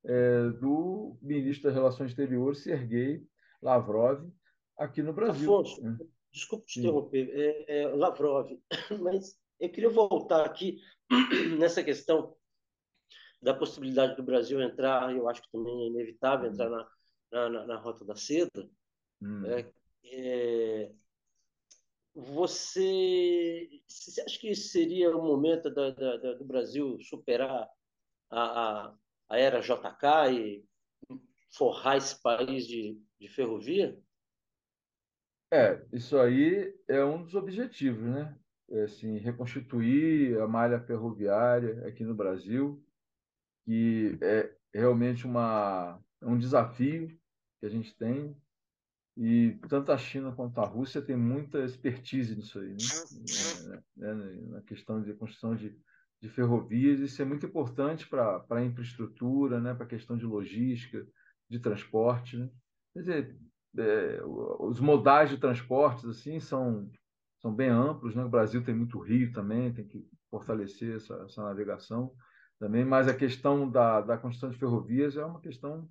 é, 0.05 0.49
do 0.61 1.17
ministro 1.23 1.65
das 1.65 1.75
Relações 1.75 2.11
Exteriores, 2.11 2.63
Sergei 2.63 3.23
Lavrov, 3.65 4.31
aqui 4.77 5.03
no 5.03 5.15
Brasil. 5.15 5.51
Afonso, 5.51 5.83
né? 5.83 5.97
desculpe 6.31 6.67
te 6.67 6.81
interromper, 6.81 7.31
é, 7.33 7.83
é, 7.83 7.89
Lavrov, 7.89 8.51
mas 9.01 9.41
eu 9.59 9.71
queria 9.71 9.89
voltar 9.89 10.45
aqui 10.45 10.79
nessa 11.59 11.83
questão 11.83 12.37
da 13.41 13.55
possibilidade 13.55 14.17
do 14.17 14.23
Brasil 14.23 14.61
entrar, 14.61 15.15
eu 15.15 15.29
acho 15.29 15.43
que 15.43 15.51
também 15.51 15.85
é 15.85 15.87
inevitável 15.89 16.51
entrar 16.51 16.69
na, 16.69 16.89
na, 17.31 17.67
na 17.67 17.77
Rota 17.79 18.05
da 18.05 18.17
Seda. 18.17 18.69
Hum. 19.23 19.47
É, 19.47 19.73
é, 20.07 20.93
você, 22.15 23.83
você 23.87 24.21
acha 24.21 24.39
que 24.39 24.55
seria 24.55 25.17
o 25.17 25.23
momento 25.23 25.71
da, 25.71 25.91
da, 25.91 26.35
do 26.35 26.45
Brasil 26.45 26.99
superar 27.01 27.69
a, 28.31 28.41
a, 28.41 28.95
a 29.29 29.39
era 29.39 29.61
JK 29.61 30.33
e 30.33 30.65
forrar 31.51 31.97
esse 31.97 32.21
país 32.21 32.67
de, 32.67 32.99
de 33.21 33.29
ferrovia? 33.29 33.99
É, 35.53 35.85
isso 35.93 36.19
aí 36.19 36.75
é 36.89 37.05
um 37.05 37.23
dos 37.23 37.35
objetivos, 37.35 38.03
né? 38.03 38.37
É, 38.71 38.83
assim, 38.85 39.19
reconstituir 39.19 40.41
a 40.41 40.49
malha 40.49 40.81
ferroviária 40.81 41.87
aqui 41.87 42.03
no 42.03 42.15
Brasil, 42.15 42.83
que 43.65 44.19
é 44.21 44.55
realmente 44.73 45.27
uma, 45.27 46.03
é 46.21 46.27
um 46.27 46.39
desafio 46.39 47.09
que 47.61 47.67
a 47.67 47.69
gente 47.69 47.97
tem, 47.97 48.37
e 49.17 49.57
tanto 49.69 49.93
a 49.93 49.99
China 49.99 50.33
quanto 50.33 50.61
a 50.61 50.67
Rússia 50.67 51.01
têm 51.01 51.17
muita 51.17 51.65
expertise 51.65 52.35
nisso 52.35 52.59
aí, 52.59 52.73
né? 52.73 53.83
É, 54.01 54.15
né? 54.15 54.41
na 54.49 54.63
questão 54.63 55.01
de 55.01 55.15
construção 55.15 55.55
de, 55.55 55.79
de 56.21 56.29
ferrovias. 56.29 56.99
Isso 56.99 57.23
é 57.23 57.25
muito 57.25 57.47
importante 57.47 58.09
para 58.09 58.45
a 58.51 58.65
infraestrutura, 58.65 59.61
né? 59.61 59.73
para 59.73 59.85
a 59.85 59.89
questão 59.89 60.17
de 60.17 60.27
logística, 60.27 61.07
de 61.49 61.61
transporte. 61.61 62.37
Né? 62.37 62.51
Quer 62.95 63.01
dizer, 63.01 63.37
é, 63.77 64.21
os 64.25 64.81
modais 64.81 65.29
de 65.29 65.37
transportes 65.37 66.05
assim 66.07 66.41
são, 66.41 66.91
são 67.41 67.55
bem 67.55 67.69
amplos. 67.69 68.15
Né? 68.15 68.25
O 68.25 68.31
Brasil 68.31 68.65
tem 68.65 68.75
muito 68.75 68.99
rio 68.99 69.33
também, 69.33 69.75
tem 69.75 69.87
que 69.87 70.09
fortalecer 70.31 70.97
essa, 70.97 71.15
essa 71.29 71.43
navegação 71.43 72.15
também, 72.59 72.85
mas 72.85 73.09
a 73.09 73.15
questão 73.15 73.69
da, 73.69 74.01
da 74.01 74.17
construção 74.17 74.51
de 74.51 74.59
ferrovias 74.59 75.17
é 75.17 75.25
uma 75.25 75.41
questão 75.41 75.89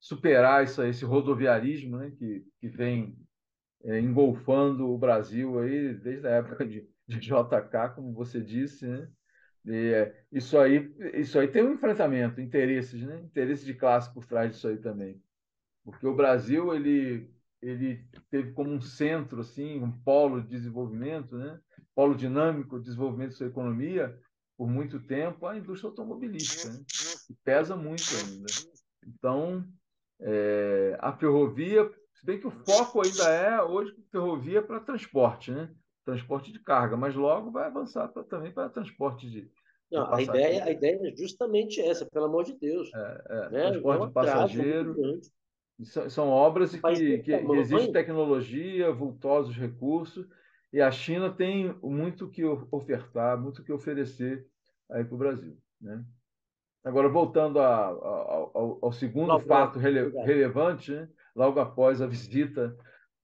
superar 0.00 0.64
esse 0.64 1.04
rodoviarismo 1.04 1.98
né, 1.98 2.10
que, 2.10 2.44
que 2.58 2.68
vem 2.68 3.16
é, 3.84 4.00
engolfando 4.00 4.88
o 4.88 4.98
Brasil 4.98 5.58
aí 5.58 5.94
desde 5.94 6.26
a 6.26 6.30
época 6.30 6.66
de, 6.66 6.88
de 7.06 7.18
JK, 7.18 7.94
como 7.94 8.12
você 8.12 8.40
disse, 8.40 8.86
né? 8.86 9.08
E, 9.64 9.92
é, 9.92 10.24
isso 10.32 10.58
aí, 10.58 10.92
isso 11.14 11.38
aí 11.38 11.46
tem 11.46 11.62
um 11.62 11.74
enfrentamento, 11.74 12.40
interesses, 12.40 13.00
né? 13.02 13.20
Interesses 13.20 13.64
de 13.64 13.74
classe 13.74 14.12
por 14.12 14.26
trás 14.26 14.52
disso 14.52 14.66
aí 14.68 14.76
também, 14.78 15.22
porque 15.84 16.06
o 16.06 16.14
Brasil 16.14 16.74
ele 16.74 17.30
ele 17.60 18.04
teve 18.28 18.52
como 18.52 18.72
um 18.72 18.80
centro 18.80 19.40
assim, 19.40 19.80
um 19.80 19.92
polo 19.92 20.42
de 20.42 20.48
desenvolvimento, 20.48 21.36
né? 21.36 21.60
Polo 21.94 22.14
dinâmico 22.14 22.78
de 22.78 22.86
desenvolvimento 22.86 23.30
da 23.30 23.36
sua 23.36 23.46
economia 23.46 24.18
por 24.56 24.68
muito 24.68 24.98
tempo 25.00 25.46
a 25.46 25.56
indústria 25.56 25.88
automobilística, 25.88 26.72
né? 26.72 26.80
que 27.26 27.34
pesa 27.44 27.76
muito 27.76 28.04
ainda. 28.16 28.46
Então 29.06 29.64
é, 30.20 30.96
a 31.00 31.12
ferrovia, 31.12 31.88
se 32.14 32.26
bem 32.26 32.38
que 32.38 32.46
o 32.46 32.50
foco 32.50 33.04
ainda 33.04 33.28
é 33.28 33.62
hoje 33.62 33.94
ferrovia 34.10 34.62
para 34.62 34.80
transporte, 34.80 35.50
né? 35.50 35.72
Transporte 36.04 36.52
de 36.52 36.58
carga, 36.60 36.96
mas 36.96 37.14
logo 37.14 37.50
vai 37.50 37.66
avançar 37.66 38.08
pra, 38.08 38.24
também 38.24 38.52
para 38.52 38.68
transporte 38.68 39.30
de. 39.30 39.50
Não, 39.90 40.08
de 40.08 40.14
a, 40.14 40.22
ideia, 40.22 40.64
a 40.64 40.70
ideia 40.70 40.98
é 41.08 41.16
justamente 41.16 41.80
essa, 41.80 42.06
pelo 42.06 42.24
amor 42.24 42.44
de 42.44 42.54
Deus. 42.58 42.90
É, 42.94 43.24
é, 43.28 43.50
né? 43.50 43.70
Transporte 43.70 44.02
é 44.02 44.06
de 44.06 44.12
passageiro. 44.12 45.20
São, 45.84 46.10
são, 46.10 46.28
obras 46.28 46.74
que, 46.74 47.18
que 47.18 47.32
existe 47.32 47.92
tecnologia, 47.92 48.92
vultosos 48.92 49.56
recursos, 49.56 50.26
e 50.72 50.80
a 50.80 50.90
China 50.90 51.30
tem 51.30 51.74
muito 51.82 52.28
que 52.28 52.44
ofertar, 52.44 53.38
muito 53.40 53.62
que 53.62 53.72
oferecer 53.72 54.46
aí 54.90 55.04
para 55.04 55.14
o 55.14 55.18
Brasil. 55.18 55.56
Né? 55.80 56.04
Agora, 56.84 57.08
voltando 57.08 57.60
a, 57.60 57.86
a, 57.86 57.90
ao, 57.90 58.78
ao, 58.82 58.92
segundo 58.92 59.38
fato 59.40 59.78
rele, 59.78 60.08
relevante, 60.24 60.92
né? 60.92 61.08
logo 61.34 61.60
após 61.60 62.00
a 62.00 62.06
visita, 62.06 62.76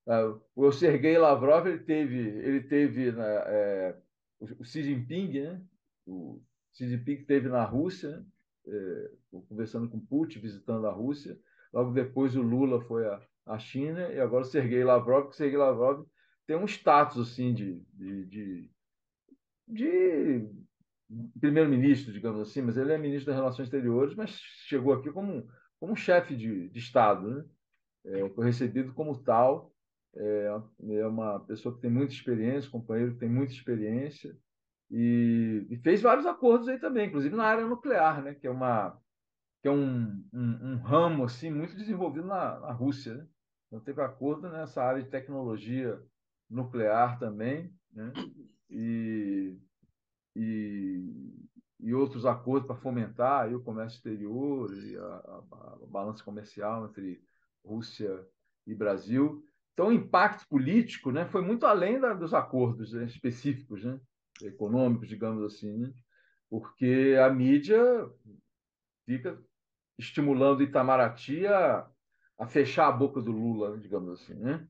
uh, 0.06 0.40
o 0.54 0.70
Sergei 0.70 1.18
Lavrov 1.18 1.66
ele 1.66 1.78
teve, 1.78 2.18
ele 2.18 2.60
teve 2.62 3.12
né, 3.12 3.42
é, 3.46 3.96
o 4.40 4.64
Xi 4.64 4.82
Jinping, 4.82 5.40
né? 5.40 5.62
o 6.06 6.40
Xi 6.72 6.88
Jinping 6.88 7.14
esteve 7.14 7.48
na 7.48 7.64
Rússia, 7.64 8.24
é, 8.66 9.10
conversando 9.48 9.88
com 9.88 9.98
Putin, 9.98 10.40
visitando 10.40 10.86
a 10.86 10.92
Rússia. 10.92 11.38
Logo 11.72 11.92
depois 11.92 12.36
o 12.36 12.42
Lula 12.42 12.80
foi 12.82 13.04
à, 13.46 13.58
China 13.58 14.12
e 14.12 14.20
agora 14.20 14.42
o 14.42 14.46
Sergei 14.46 14.84
Lavrov, 14.84 15.28
que 15.28 15.36
Sergei 15.36 15.58
Lavrov 15.58 16.06
tem 16.46 16.56
um 16.56 16.66
status 16.66 17.30
assim 17.30 17.52
de, 17.54 17.82
de, 17.92 18.26
de, 18.26 18.70
de 19.66 20.50
primeiro-ministro, 21.40 22.12
digamos 22.12 22.40
assim, 22.40 22.62
mas 22.62 22.76
ele 22.76 22.92
é 22.92 22.98
ministro 22.98 23.26
das 23.26 23.36
Relações 23.36 23.66
Exteriores, 23.66 24.14
mas 24.14 24.30
chegou 24.66 24.92
aqui 24.92 25.10
como, 25.10 25.48
como 25.80 25.96
chefe 25.96 26.36
de, 26.36 26.68
de 26.68 26.78
Estado. 26.78 27.30
Né? 27.30 27.44
É, 28.06 28.28
foi 28.30 28.46
recebido 28.46 28.92
como 28.94 29.16
tal. 29.22 29.72
É, 30.16 30.60
é, 30.90 31.06
uma 31.06 31.40
pessoa 31.40 31.74
que 31.74 31.80
tem 31.80 31.90
muita 31.90 32.12
experiência, 32.12 32.70
companheiro 32.70 33.12
que 33.12 33.20
tem 33.20 33.28
muita 33.28 33.52
experiência, 33.52 34.36
e, 34.90 35.66
e, 35.70 35.76
fez 35.76 36.00
vários 36.00 36.24
acordos 36.24 36.66
aí 36.66 36.78
também, 36.78 37.08
inclusive 37.08 37.36
na 37.36 37.44
área 37.44 37.66
nuclear, 37.66 38.22
né? 38.22 38.34
que 38.34 38.46
é, 38.46 38.50
uma, 38.50 38.98
que 39.60 39.68
é 39.68 39.70
um, 39.70 40.24
um, 40.32 40.72
um 40.72 40.76
ramo 40.76 41.24
assim, 41.24 41.50
muito 41.50 41.76
desenvolvido 41.76 42.26
na, 42.26 42.60
na 42.60 42.72
Rússia. 42.72 43.14
Né? 43.14 43.26
Então, 43.66 43.80
teve 43.80 44.00
acordo 44.00 44.48
nessa 44.48 44.82
área 44.82 45.02
de 45.02 45.10
tecnologia 45.10 46.00
nuclear 46.48 47.18
também. 47.18 47.72
Né? 47.92 48.12
E 48.70 49.58
e, 50.38 51.02
e 51.80 51.92
outros 51.92 52.24
acordos 52.24 52.66
para 52.66 52.76
fomentar 52.76 53.44
aí 53.44 53.54
o 53.54 53.62
comércio 53.62 53.96
exterior 53.96 54.72
e 54.72 54.96
a, 54.96 55.02
a, 55.02 55.78
a 55.82 55.86
balança 55.88 56.22
comercial 56.22 56.86
entre 56.86 57.20
Rússia 57.64 58.24
e 58.66 58.74
Brasil. 58.74 59.44
Então, 59.72 59.88
o 59.88 59.92
impacto 59.92 60.46
político 60.48 61.10
né, 61.10 61.26
foi 61.26 61.42
muito 61.42 61.66
além 61.66 62.00
da, 62.00 62.14
dos 62.14 62.34
acordos 62.34 62.92
né, 62.92 63.04
específicos, 63.04 63.84
né, 63.84 64.00
econômicos, 64.42 65.08
digamos 65.08 65.42
assim, 65.44 65.76
né, 65.76 65.92
porque 66.48 67.16
a 67.20 67.30
mídia 67.30 67.80
fica 69.04 69.40
estimulando 69.98 70.62
Itamaraty 70.62 71.46
a, 71.46 71.86
a 72.38 72.46
fechar 72.46 72.88
a 72.88 72.92
boca 72.92 73.20
do 73.20 73.32
Lula, 73.32 73.76
digamos 73.78 74.20
assim. 74.20 74.34
Né? 74.34 74.66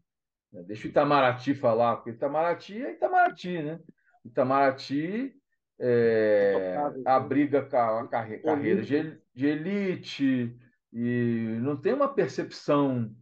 Deixa 0.66 0.86
o 0.86 0.90
Itamaraty 0.90 1.54
falar, 1.54 1.96
porque 1.96 2.10
Itamaraty 2.10 2.82
é 2.82 2.92
Itamaraty. 2.92 3.62
Né? 3.62 3.80
Itamaraty 4.24 5.34
é, 5.78 6.76
abriga 7.04 7.60
a 7.60 8.08
carreira 8.08 8.82
de, 8.82 9.20
de, 9.34 9.46
elite 9.46 10.56
e 10.92 11.58
não 11.60 11.76
tem 11.76 11.92
uma 11.92 12.12
percepção 12.12 13.14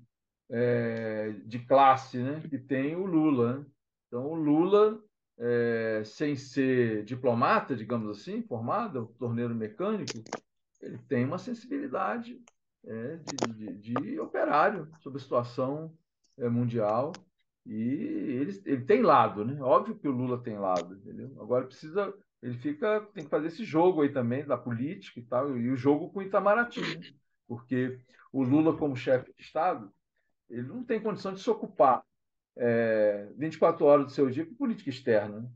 é, 0.50 1.34
de 1.44 1.58
classe 1.58 2.18
né, 2.18 2.40
que 2.48 2.58
tem 2.58 2.94
o 2.94 3.04
Lula. 3.04 3.58
Né? 3.58 3.66
Então, 4.06 4.26
o 4.26 4.34
Lula, 4.34 5.00
é, 5.38 6.02
sem 6.04 6.36
ser 6.36 7.04
diplomata, 7.04 7.74
digamos 7.74 8.16
assim, 8.16 8.42
formado, 8.42 9.14
torneiro 9.18 9.54
mecânico, 9.54 10.22
ele 10.86 10.98
tem 11.08 11.24
uma 11.24 11.38
sensibilidade 11.38 12.40
é, 12.84 13.16
de, 13.16 13.74
de, 13.74 13.94
de, 13.94 14.20
operário 14.20 14.88
sobre 15.00 15.18
a 15.18 15.22
situação 15.22 15.92
é, 16.38 16.48
mundial. 16.48 17.12
E 17.64 17.74
ele, 17.74 18.62
ele 18.64 18.84
tem 18.84 19.02
lado, 19.02 19.44
né? 19.44 19.60
Óbvio 19.60 19.98
que 19.98 20.06
o 20.06 20.12
Lula 20.12 20.40
tem 20.40 20.56
lado, 20.56 20.94
entendeu? 20.94 21.36
Agora 21.40 21.66
precisa, 21.66 22.14
ele 22.40 22.56
fica, 22.58 23.00
tem 23.12 23.24
que 23.24 23.30
fazer 23.30 23.48
esse 23.48 23.64
jogo 23.64 24.02
aí 24.02 24.12
também 24.12 24.46
da 24.46 24.56
política 24.56 25.18
e 25.18 25.24
tal, 25.24 25.58
e 25.58 25.68
o 25.70 25.76
jogo 25.76 26.10
com 26.10 26.20
o 26.20 26.22
Itamaraty, 26.22 26.80
né? 26.80 27.12
porque 27.48 27.98
o 28.32 28.44
Lula 28.44 28.76
como 28.76 28.94
chefe 28.94 29.32
de 29.34 29.42
Estado, 29.42 29.92
ele 30.48 30.68
não 30.68 30.84
tem 30.84 31.00
condição 31.00 31.34
de 31.34 31.40
se 31.40 31.50
ocupar 31.50 32.04
é, 32.56 33.28
24 33.36 33.84
horas 33.84 34.06
do 34.06 34.12
seu 34.12 34.30
dia 34.30 34.46
com 34.46 34.54
política 34.54 34.90
externa. 34.90 35.40
Né? 35.40 35.48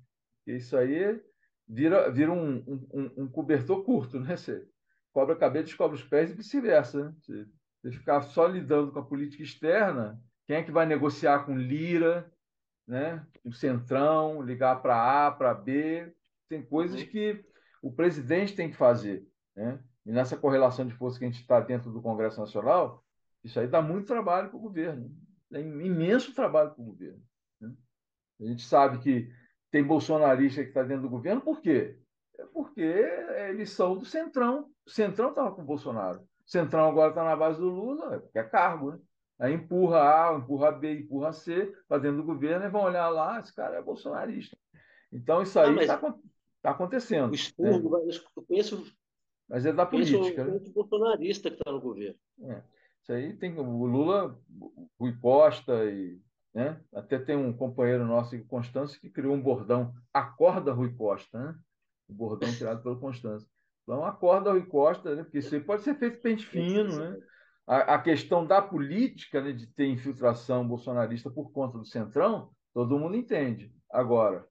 Isso 0.48 0.76
aí 0.76 1.20
vira, 1.68 2.10
vira 2.10 2.32
um, 2.32 2.56
um, 2.92 3.10
um, 3.18 3.28
cobertor 3.28 3.84
curto, 3.84 4.18
né? 4.18 4.36
Você 4.36 4.66
cobra 5.12 5.34
a 5.34 5.38
cabeça, 5.38 5.66
descobre 5.66 5.96
os 5.96 6.04
pés 6.04 6.30
e 6.30 6.34
vice-versa. 6.34 7.04
Né? 7.04 7.14
Você, 7.18 7.46
você 7.82 7.92
ficar 7.92 8.22
só 8.22 8.46
lidando 8.46 8.92
com 8.92 8.98
a 8.98 9.04
política 9.04 9.42
externa, 9.42 10.20
quem 10.46 10.56
é 10.56 10.62
que 10.62 10.72
vai 10.72 10.86
negociar 10.86 11.44
com 11.44 11.56
Lira, 11.56 12.30
né? 12.86 13.24
o 13.44 13.52
Centrão, 13.52 14.42
ligar 14.42 14.82
para 14.82 15.26
A, 15.26 15.30
para 15.30 15.54
B? 15.54 16.12
Tem 16.48 16.62
coisas 16.62 17.00
uhum. 17.00 17.06
que 17.06 17.44
o 17.82 17.92
presidente 17.92 18.54
tem 18.54 18.70
que 18.70 18.76
fazer. 18.76 19.26
Né? 19.54 19.78
E 20.04 20.12
nessa 20.12 20.36
correlação 20.36 20.86
de 20.86 20.94
força 20.94 21.18
que 21.18 21.24
a 21.24 21.28
gente 21.28 21.40
está 21.40 21.60
dentro 21.60 21.92
do 21.92 22.02
Congresso 22.02 22.40
Nacional, 22.40 23.04
isso 23.44 23.58
aí 23.58 23.66
dá 23.66 23.80
muito 23.80 24.06
trabalho 24.06 24.48
para 24.48 24.58
o 24.58 24.60
governo. 24.60 25.10
É 25.52 25.60
imenso 25.60 26.34
trabalho 26.34 26.70
para 26.70 26.82
o 26.82 26.86
governo. 26.86 27.22
Né? 27.60 27.72
A 28.40 28.44
gente 28.44 28.62
sabe 28.62 28.98
que 28.98 29.32
tem 29.70 29.84
bolsonarista 29.84 30.62
que 30.62 30.68
está 30.68 30.82
dentro 30.82 31.02
do 31.02 31.08
governo, 31.08 31.40
por 31.40 31.60
quê? 31.60 31.98
É 32.40 32.46
porque 32.46 32.80
eles 32.80 33.70
são 33.70 33.96
do 33.96 34.04
Centrão. 34.04 34.70
O 34.86 34.90
Centrão 34.90 35.30
estava 35.30 35.52
com 35.52 35.62
o 35.62 35.64
Bolsonaro. 35.64 36.20
O 36.20 36.50
Centrão 36.50 36.88
agora 36.88 37.10
está 37.10 37.24
na 37.24 37.36
base 37.36 37.58
do 37.60 37.68
Lula, 37.68 38.20
porque 38.20 38.38
é 38.38 38.42
cargo, 38.42 38.92
né? 38.92 38.98
Aí 39.38 39.54
empurra 39.54 40.28
A, 40.28 40.34
empurra 40.36 40.70
B, 40.72 41.00
empurra 41.00 41.32
C 41.32 41.72
para 41.88 42.02
dentro 42.02 42.18
do 42.18 42.24
governo 42.24 42.66
e 42.66 42.68
vão 42.68 42.82
olhar 42.82 43.08
lá, 43.08 43.40
esse 43.40 43.54
cara 43.54 43.76
é 43.76 43.82
bolsonarista. 43.82 44.56
Então 45.10 45.42
isso 45.42 45.58
aí 45.58 45.74
está 45.78 45.94
ah, 45.94 46.14
tá 46.60 46.70
acontecendo. 46.70 47.30
O 47.30 47.34
expurgo, 47.34 47.96
né? 47.96 48.12
eu 48.36 48.42
conheço. 48.42 48.84
Mas 49.48 49.64
é 49.64 49.72
da 49.72 49.86
política. 49.86 50.44
Conheço, 50.44 50.66
né? 50.66 50.72
bolsonarista 50.74 51.50
que 51.50 51.56
está 51.56 51.72
no 51.72 51.80
governo. 51.80 52.18
É. 52.42 52.62
Isso 53.02 53.12
aí 53.12 53.32
tem 53.34 53.58
o 53.58 53.86
Lula, 53.86 54.38
o 54.60 54.88
Rui 54.98 55.16
Costa 55.18 55.84
e 55.86 56.20
né? 56.52 56.80
Até 56.92 57.18
tem 57.18 57.36
um 57.36 57.52
companheiro 57.52 58.04
nosso, 58.04 58.38
Constâncio, 58.44 59.00
que 59.00 59.08
criou 59.08 59.34
um 59.34 59.40
bordão, 59.40 59.94
acorda 60.12 60.72
Rui 60.72 60.92
Costa, 60.92 61.38
né? 61.38 61.58
O 62.10 62.14
bordão 62.14 62.52
criado 62.52 62.82
pelo 62.82 62.98
Constâncio. 62.98 63.48
Então, 63.82 64.04
acorda 64.04 64.52
Rui 64.52 64.66
Costa, 64.66 65.14
né? 65.14 65.22
porque 65.22 65.38
isso 65.38 65.54
aí 65.54 65.60
pode 65.60 65.82
ser 65.82 65.94
feito 65.96 66.20
pente 66.20 66.46
fino. 66.46 66.98
Né? 66.98 67.18
A, 67.66 67.94
a 67.94 67.98
questão 67.98 68.46
da 68.46 68.60
política, 68.60 69.40
né, 69.40 69.52
de 69.52 69.66
ter 69.66 69.86
infiltração 69.86 70.66
bolsonarista 70.66 71.30
por 71.30 71.50
conta 71.52 71.78
do 71.78 71.84
Centrão, 71.84 72.50
todo 72.74 72.98
mundo 72.98 73.16
entende. 73.16 73.72
Agora, 73.90 74.46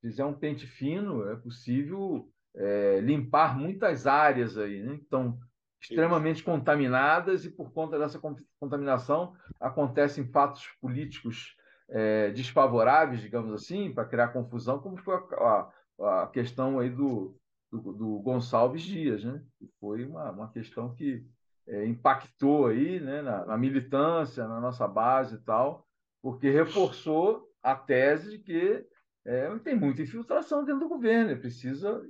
se 0.00 0.08
fizer 0.08 0.24
um 0.24 0.34
pente 0.34 0.66
fino, 0.66 1.28
é 1.30 1.36
possível 1.36 2.28
é, 2.54 3.00
limpar 3.00 3.56
muitas 3.56 4.06
áreas 4.06 4.56
aí, 4.56 4.82
né? 4.82 4.98
Então, 5.06 5.38
extremamente 5.80 6.42
contaminadas 6.42 7.44
e 7.44 7.50
por 7.50 7.72
conta 7.72 7.98
dessa 7.98 8.20
contaminação 8.58 9.34
acontecem 9.58 10.30
fatos 10.30 10.66
políticos 10.80 11.56
é, 11.88 12.30
desfavoráveis, 12.30 13.20
digamos 13.20 13.52
assim, 13.52 13.92
para 13.92 14.04
criar 14.04 14.28
confusão, 14.28 14.78
como 14.78 14.96
foi 14.98 15.14
a, 15.14 15.18
a, 15.18 15.72
a 16.00 16.26
questão 16.26 16.78
aí 16.78 16.90
do, 16.90 17.36
do, 17.70 17.92
do, 17.92 18.18
Gonçalves 18.20 18.82
Dias, 18.82 19.24
né? 19.24 19.42
Que 19.58 19.68
foi 19.80 20.04
uma, 20.04 20.30
uma 20.30 20.50
questão 20.50 20.94
que 20.94 21.26
é, 21.66 21.86
impactou 21.86 22.66
aí, 22.66 23.00
né, 23.00 23.22
na, 23.22 23.46
na, 23.46 23.56
militância, 23.56 24.46
na 24.48 24.60
nossa 24.60 24.88
base 24.88 25.36
e 25.36 25.40
tal, 25.40 25.86
porque 26.22 26.50
reforçou 26.50 27.48
a 27.62 27.74
tese 27.74 28.30
de 28.30 28.38
que 28.38 28.86
é, 29.24 29.58
tem 29.58 29.76
muita 29.76 30.02
infiltração 30.02 30.64
dentro 30.64 30.80
do 30.80 30.88
governo, 30.88 31.38
precisa 31.38 32.02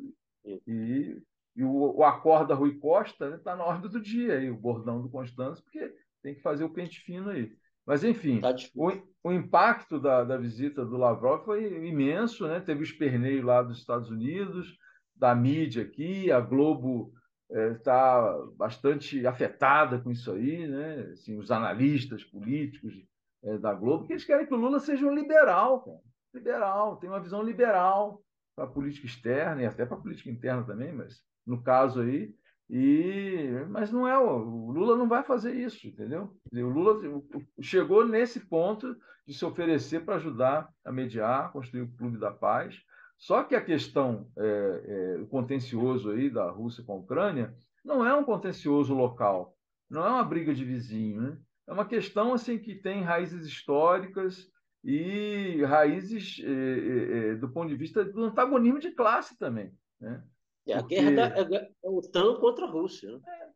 e 0.44 1.20
e 1.56 1.64
o, 1.64 1.96
o 1.96 2.04
acorda 2.04 2.54
Rui 2.54 2.78
Costa 2.78 3.26
está 3.26 3.30
né, 3.30 3.38
tá 3.38 3.56
na 3.56 3.64
ordem 3.64 3.90
do 3.90 4.00
dia, 4.00 4.38
aí, 4.38 4.50
o 4.50 4.56
bordão 4.56 5.02
do 5.02 5.10
Constâncio, 5.10 5.62
porque 5.64 5.94
tem 6.22 6.34
que 6.34 6.42
fazer 6.42 6.64
o 6.64 6.70
pente 6.70 7.00
fino 7.00 7.30
aí. 7.30 7.54
Mas, 7.90 8.05
enfim, 8.05 8.40
tá 8.40 8.55
o, 8.76 8.92
o, 9.24 9.33
impacto 9.33 9.98
da, 9.98 10.22
da 10.22 10.37
visita 10.37 10.87
do 10.87 10.96
Lavrov 10.96 11.44
foi 11.44 11.88
imenso, 11.88 12.46
né? 12.46 12.61
Teve 12.61 12.83
o 12.83 12.85
esperneio 12.85 13.44
lá 13.44 13.62
dos 13.62 13.79
Estados 13.79 14.09
Unidos, 14.11 14.79
da 15.16 15.35
mídia 15.35 15.83
aqui, 15.83 16.31
a 16.31 16.38
Globo 16.38 17.12
está 17.50 18.33
é, 18.33 18.57
bastante 18.57 19.26
afetada 19.26 19.98
com 19.98 20.09
isso 20.09 20.31
aí, 20.31 20.68
né? 20.68 21.11
Assim, 21.14 21.37
os 21.37 21.50
analistas 21.50 22.22
políticos 22.22 22.94
é, 23.42 23.59
da 23.59 23.74
Globo, 23.74 24.07
que 24.07 24.12
eles 24.12 24.24
querem 24.24 24.46
que 24.46 24.55
o 24.55 24.57
Lula 24.57 24.79
seja 24.79 25.05
um 25.05 25.12
liberal, 25.12 25.83
cara. 25.83 25.98
liberal, 26.33 26.96
tem 26.98 27.11
uma 27.11 27.20
visão 27.20 27.42
liberal 27.42 28.22
para 28.55 28.66
a 28.66 28.70
política 28.70 29.09
externa 29.09 29.62
e 29.62 29.66
até 29.66 29.85
para 29.85 29.96
a 29.96 30.00
política 30.00 30.31
interna 30.31 30.62
também, 30.62 30.92
mas 30.92 31.24
no 31.44 31.61
caso 31.61 32.03
aí, 32.03 32.33
e 32.72 33.66
mas 33.68 33.90
não 33.90 34.06
é 34.06 34.16
o 34.16 34.70
Lula 34.70 34.96
não 34.96 35.09
vai 35.09 35.24
fazer 35.24 35.52
isso, 35.52 35.88
entendeu? 35.88 36.33
O 36.52 36.68
Lula 36.68 37.20
chegou 37.61 38.06
nesse 38.06 38.38
ponto 38.38 38.96
de 39.26 39.35
se 39.35 39.44
oferecer 39.44 40.04
para 40.04 40.16
ajudar 40.16 40.68
a 40.85 40.92
mediar, 40.92 41.50
construir 41.52 41.83
o 41.83 41.96
Clube 41.96 42.16
da 42.16 42.30
Paz. 42.30 42.80
Só 43.18 43.42
que 43.42 43.56
a 43.56 43.61
questão, 43.61 44.30
é, 44.38 45.18
é, 45.20 45.26
contencioso 45.26 46.11
aí 46.11 46.30
da 46.30 46.48
Rússia 46.48 46.85
com 46.85 46.92
a 46.92 46.96
Ucrânia, 46.96 47.54
não 47.85 48.06
é 48.06 48.14
um 48.14 48.24
contencioso 48.24 48.94
local, 48.94 49.54
não 49.90 50.06
é 50.06 50.09
uma 50.09 50.24
briga 50.24 50.54
de 50.54 50.64
vizinho, 50.64 51.20
né? 51.20 51.38
é 51.66 51.72
uma 51.72 51.85
questão 51.85 52.33
assim 52.33 52.56
que 52.56 52.74
tem 52.76 53.02
raízes 53.02 53.44
históricas 53.44 54.48
e 54.83 55.62
raízes 55.64 56.40
é, 56.42 56.48
é, 56.48 57.28
é 57.30 57.35
do 57.35 57.48
ponto 57.50 57.68
de 57.68 57.76
vista 57.76 58.04
do 58.04 58.24
antagonismo 58.24 58.78
de 58.78 58.92
classe 58.92 59.37
também, 59.37 59.72
né? 60.00 60.22
É 60.66 60.74
a 60.74 60.82
guerra 60.82 61.10
da 61.10 61.56
é 61.56 61.70
a 61.84 61.90
OTAN 61.90 62.38
contra 62.40 62.66
a 62.66 62.70
Rússia. 62.70 63.10
Né? 63.10 63.20
É. 63.28 63.48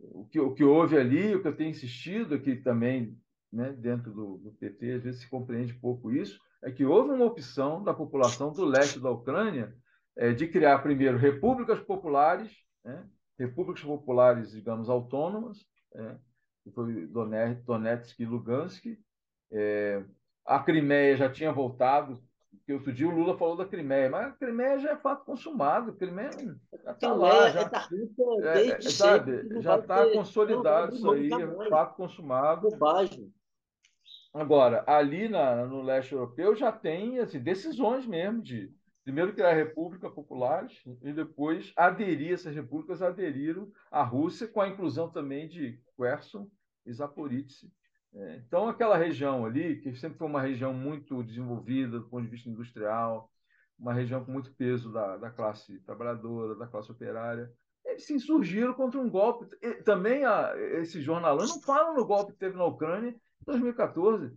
O, 0.00 0.24
que, 0.26 0.40
o 0.40 0.54
que 0.54 0.64
houve 0.64 0.96
ali, 0.96 1.34
o 1.34 1.42
que 1.42 1.48
eu 1.48 1.56
tenho 1.56 1.70
insistido 1.70 2.34
aqui 2.34 2.56
também, 2.56 3.18
né, 3.52 3.72
dentro 3.72 4.12
do, 4.12 4.38
do 4.38 4.52
PT, 4.52 4.92
às 4.92 5.02
vezes 5.02 5.20
se 5.20 5.28
compreende 5.28 5.74
pouco 5.74 6.12
isso, 6.12 6.38
é 6.62 6.70
que 6.70 6.84
houve 6.84 7.10
uma 7.10 7.24
opção 7.24 7.82
da 7.82 7.94
população 7.94 8.52
do 8.52 8.64
leste 8.64 9.00
da 9.00 9.10
Ucrânia 9.10 9.74
é, 10.16 10.32
de 10.32 10.46
criar 10.48 10.78
primeiro 10.80 11.16
repúblicas 11.16 11.80
populares, 11.80 12.52
né, 12.84 13.06
repúblicas 13.38 13.82
populares, 13.82 14.52
digamos, 14.52 14.88
autônomas, 14.88 15.64
é, 15.94 16.16
que 16.62 16.70
foi 16.70 17.06
Donetsk 17.06 18.20
e 18.20 18.26
Lugansk. 18.26 18.84
É, 19.50 20.04
a 20.44 20.58
Crimeia 20.58 21.16
já 21.16 21.30
tinha 21.30 21.52
voltado 21.52 22.22
que 22.66 22.72
outro 22.72 22.92
dia 22.92 23.08
o 23.08 23.10
Lula 23.10 23.36
falou 23.36 23.56
da 23.56 23.64
Crimeia, 23.64 24.10
mas 24.10 24.28
a 24.28 24.32
Crimeia 24.32 24.78
já 24.78 24.90
é 24.92 24.96
fato 24.96 25.24
consumado, 25.24 25.90
a 25.90 25.94
Crimeia 25.94 26.30
já 26.84 26.92
está 26.92 27.12
lá, 27.12 27.48
é 27.48 27.52
já, 27.52 27.70
é, 28.42 28.68
é, 28.68 28.80
sabe, 28.82 29.60
já 29.60 29.78
está 29.78 30.10
consolidado 30.12 30.94
isso 30.94 31.10
aí, 31.10 31.30
é 31.32 31.68
fato 31.68 31.96
consumado. 31.96 32.68
Bobagem. 32.70 33.32
Agora, 34.32 34.84
ali 34.86 35.28
na, 35.28 35.66
no 35.66 35.82
leste 35.82 36.12
europeu 36.12 36.54
já 36.54 36.70
tem 36.70 37.18
assim, 37.18 37.40
decisões 37.40 38.06
mesmo 38.06 38.40
de 38.40 38.72
primeiro 39.02 39.32
criar 39.32 39.52
repúblicas 39.52 40.12
populares 40.12 40.80
e 41.02 41.12
depois 41.12 41.72
aderir, 41.76 42.34
essas 42.34 42.54
repúblicas 42.54 43.02
aderiram 43.02 43.70
à 43.90 44.02
Rússia 44.02 44.46
com 44.46 44.60
a 44.60 44.68
inclusão 44.68 45.10
também 45.10 45.48
de 45.48 45.80
Kherson 45.96 46.48
e 46.86 46.92
Zaporizhzhia 46.92 47.68
é, 47.68 47.79
então, 48.12 48.68
aquela 48.68 48.96
região 48.96 49.44
ali, 49.44 49.80
que 49.80 49.94
sempre 49.94 50.18
foi 50.18 50.26
uma 50.26 50.40
região 50.40 50.72
muito 50.72 51.22
desenvolvida 51.22 51.98
do 51.98 52.08
ponto 52.08 52.24
de 52.24 52.30
vista 52.30 52.48
industrial, 52.48 53.30
uma 53.78 53.92
região 53.92 54.24
com 54.24 54.32
muito 54.32 54.52
peso 54.54 54.92
da, 54.92 55.16
da 55.16 55.30
classe 55.30 55.78
trabalhadora, 55.80 56.54
da 56.54 56.66
classe 56.66 56.90
operária, 56.90 57.50
eles 57.84 58.04
se 58.04 58.12
insurgiram 58.12 58.74
contra 58.74 59.00
um 59.00 59.08
golpe. 59.08 59.46
E, 59.62 59.74
também 59.82 60.24
a, 60.24 60.52
esses 60.80 61.02
jornalistas 61.02 61.56
não 61.56 61.62
falam 61.62 61.94
no 61.94 62.04
golpe 62.04 62.32
que 62.32 62.38
teve 62.38 62.56
na 62.56 62.64
Ucrânia 62.64 63.10
em 63.10 63.44
2014. 63.46 64.36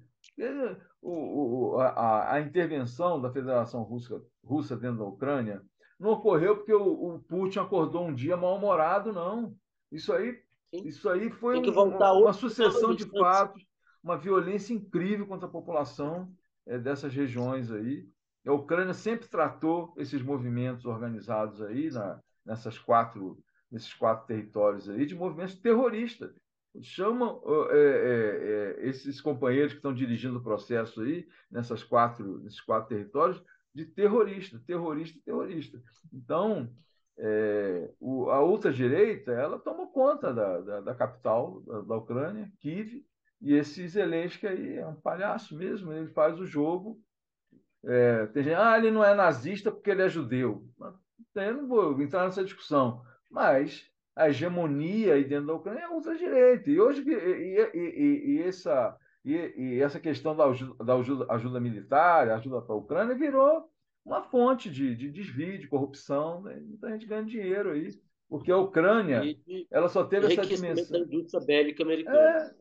O, 1.02 1.76
o, 1.76 1.80
a, 1.80 2.36
a, 2.36 2.40
intervenção 2.40 3.22
da 3.22 3.32
Federação 3.32 3.84
Russa, 3.84 4.22
Russa 4.44 4.78
dentro 4.78 5.00
da 5.00 5.06
Ucrânia 5.06 5.62
não 6.00 6.12
ocorreu 6.12 6.58
porque 6.58 6.74
o, 6.74 7.16
o 7.16 7.20
Putin 7.20 7.60
acordou 7.60 8.08
um 8.08 8.14
dia 8.14 8.38
mal-humorado, 8.38 9.12
não. 9.12 9.54
Isso 9.92 10.14
aí 10.14 10.42
isso 10.74 11.08
aí 11.10 11.30
foi 11.30 11.58
um, 11.60 11.98
uma 11.98 12.34
sucessão 12.34 12.96
de 12.96 13.06
fatos, 13.06 13.64
uma 14.04 14.18
violência 14.18 14.74
incrível 14.74 15.28
contra 15.28 15.48
a 15.48 15.52
população 15.52 16.34
é, 16.66 16.78
dessas 16.78 17.14
regiões 17.14 17.72
aí. 17.72 18.08
A 18.46 18.52
Ucrânia 18.52 18.94
sempre 18.94 19.28
tratou 19.28 19.94
esses 19.98 20.22
movimentos 20.22 20.86
organizados 20.86 21.62
aí 21.62 21.90
na, 21.92 22.20
nessas 22.46 22.78
quatro, 22.78 23.38
nesses 23.72 23.94
quatro 23.94 24.28
territórios 24.28 24.90
aí 24.90 25.06
de 25.06 25.16
movimentos 25.16 25.56
terroristas. 25.56 26.34
Chamam 26.82 27.40
é, 27.70 28.78
é, 28.82 28.88
esses 28.88 29.22
companheiros 29.22 29.74
que 29.74 29.78
estão 29.78 29.94
dirigindo 29.94 30.40
o 30.40 30.44
processo 30.44 31.02
aí 31.02 31.28
nessas 31.50 31.84
quatro, 31.84 32.40
nesses 32.40 32.60
quatro 32.60 32.90
territórios 32.90 33.42
de 33.74 33.86
terrorista, 33.86 34.60
terrorista, 34.66 35.20
terrorista. 35.24 35.82
Então, 36.12 36.70
é, 37.18 37.92
o, 38.00 38.30
a 38.30 38.40
ela 39.32 39.60
tomou 39.60 39.88
conta 39.88 40.34
da, 40.34 40.60
da, 40.62 40.82
da 40.82 40.96
capital 40.96 41.62
da, 41.62 41.82
da, 41.82 41.98
Ucrânia, 41.98 42.52
Kiev, 42.60 43.06
e 43.42 43.54
esse 43.54 43.88
Zelensky 43.88 44.48
aí 44.48 44.78
é 44.78 44.88
um 44.88 44.96
palhaço 44.96 45.56
mesmo, 45.56 45.92
ele 45.94 46.08
faz 46.10 46.40
o 46.40 46.46
jogo. 46.46 47.00
É, 47.86 48.26
tem 48.28 48.44
gente, 48.44 48.56
ah, 48.56 48.78
ele 48.78 48.90
não 48.90 49.04
é 49.04 49.14
nazista 49.14 49.72
porque 49.72 49.92
ele 49.92 50.02
é 50.02 50.10
judeu. 50.10 50.66
Eu 51.36 51.54
não 51.54 51.68
vou 51.68 52.02
entrar 52.02 52.24
nessa 52.24 52.44
discussão, 52.44 53.04
mas 53.30 53.86
a 54.16 54.30
hegemonia 54.30 55.16
aí 55.16 55.26
dentro 55.26 55.48
da 55.48 55.54
Ucrânia 55.54 55.82
é 55.82 55.90
ultradireita. 55.90 56.70
E 56.70 56.80
hoje 56.80 57.04
e, 57.06 57.14
e, 57.14 57.80
e, 57.80 58.38
e 58.38 58.44
essa 58.44 58.98
e, 59.26 59.80
essa 59.82 60.00
questão 60.00 60.36
da 60.36 60.46
ajuda, 60.46 60.84
da 60.84 60.96
ajuda, 60.96 61.26
ajuda 61.30 61.60
militar, 61.60 62.30
ajuda 62.30 62.62
para 62.62 62.76
a 62.76 62.78
Ucrânia, 62.78 63.16
virou 63.16 63.70
uma 64.06 64.22
fonte 64.24 64.70
de, 64.70 64.96
de 64.96 65.10
desvio, 65.10 65.60
de 65.60 65.68
corrupção, 65.68 66.42
né? 66.42 66.56
muita 66.60 66.90
gente 66.90 67.06
ganha 67.06 67.24
dinheiro 67.24 67.72
aí, 67.72 67.90
porque 68.30 68.52
a 68.52 68.58
Ucrânia 68.58 69.22
de, 69.22 69.68
ela 69.72 69.88
só 69.88 70.04
teve 70.04 70.28
essa 70.28 70.46
dimensão. 70.46 71.00
da 71.00 71.06
indústria 71.06 71.46
bélica 71.46 71.84
americana. 71.84 72.20
É, 72.20 72.56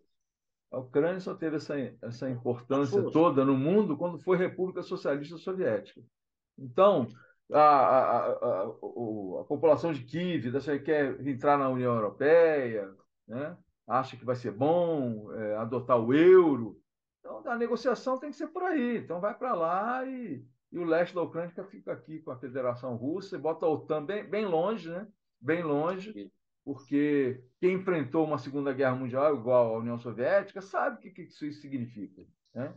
a 0.71 0.79
Ucrânia 0.79 1.21
só 1.21 1.35
teve 1.35 1.57
essa, 1.57 1.75
essa 2.01 2.31
importância 2.31 3.03
toda 3.11 3.45
no 3.45 3.57
mundo 3.57 3.97
quando 3.97 4.19
foi 4.19 4.37
República 4.37 4.83
Socialista 4.83 5.37
Soviética. 5.37 6.01
Então, 6.59 7.09
a, 7.53 7.61
a, 7.61 8.27
a, 8.27 8.63
a, 8.63 9.45
população 9.45 9.93
de 9.93 10.05
Kiev 10.05 10.53
quer 10.85 11.27
entrar 11.27 11.59
na 11.59 11.69
União 11.69 11.95
Europeia, 11.95 12.91
né? 13.27 13.57
acha 13.87 14.17
que 14.17 14.25
vai 14.25 14.37
ser 14.37 14.53
bom 14.53 15.33
é, 15.33 15.57
adotar 15.57 15.99
o 15.99 16.15
euro. 16.15 16.81
Então, 17.21 17.43
a 17.47 17.57
negociação 17.57 18.19
tem 18.19 18.31
que 18.31 18.37
ser 18.37 18.49
por 18.49 18.63
aí. 18.63 18.99
Então, 18.99 19.21
vai 19.21 19.35
para 19.37 19.55
lá 19.55 20.05
e 20.07 20.45
e 20.73 20.79
o 20.79 20.85
leste 20.85 21.15
da 21.15 21.23
Ucrânia 21.23 21.53
fica 21.65 21.93
aqui 21.93 22.19
com 22.21 22.31
a 22.31 22.39
Federação 22.39 22.97
Russa 22.97 23.37
e 23.37 23.41
bota 23.41 23.67
a 23.67 23.69
OTAN 23.69 24.05
bem, 24.05 24.25
bem 24.25 24.47
longe, 24.47 24.89
né? 24.89 25.07
Bem 25.39 25.63
longe, 25.63 26.31
porque 26.65 27.43
quem 27.61 27.75
enfrentou 27.75 28.25
uma 28.25 28.39
Segunda 28.39 28.73
Guerra 28.73 28.97
Mundial 28.97 29.37
igual 29.37 29.75
à 29.75 29.79
União 29.79 29.99
Soviética 29.99 30.63
sabe 30.63 30.97
o 30.97 31.01
que, 31.01 31.11
que 31.11 31.23
isso 31.23 31.53
significa, 31.61 32.25
né? 32.55 32.75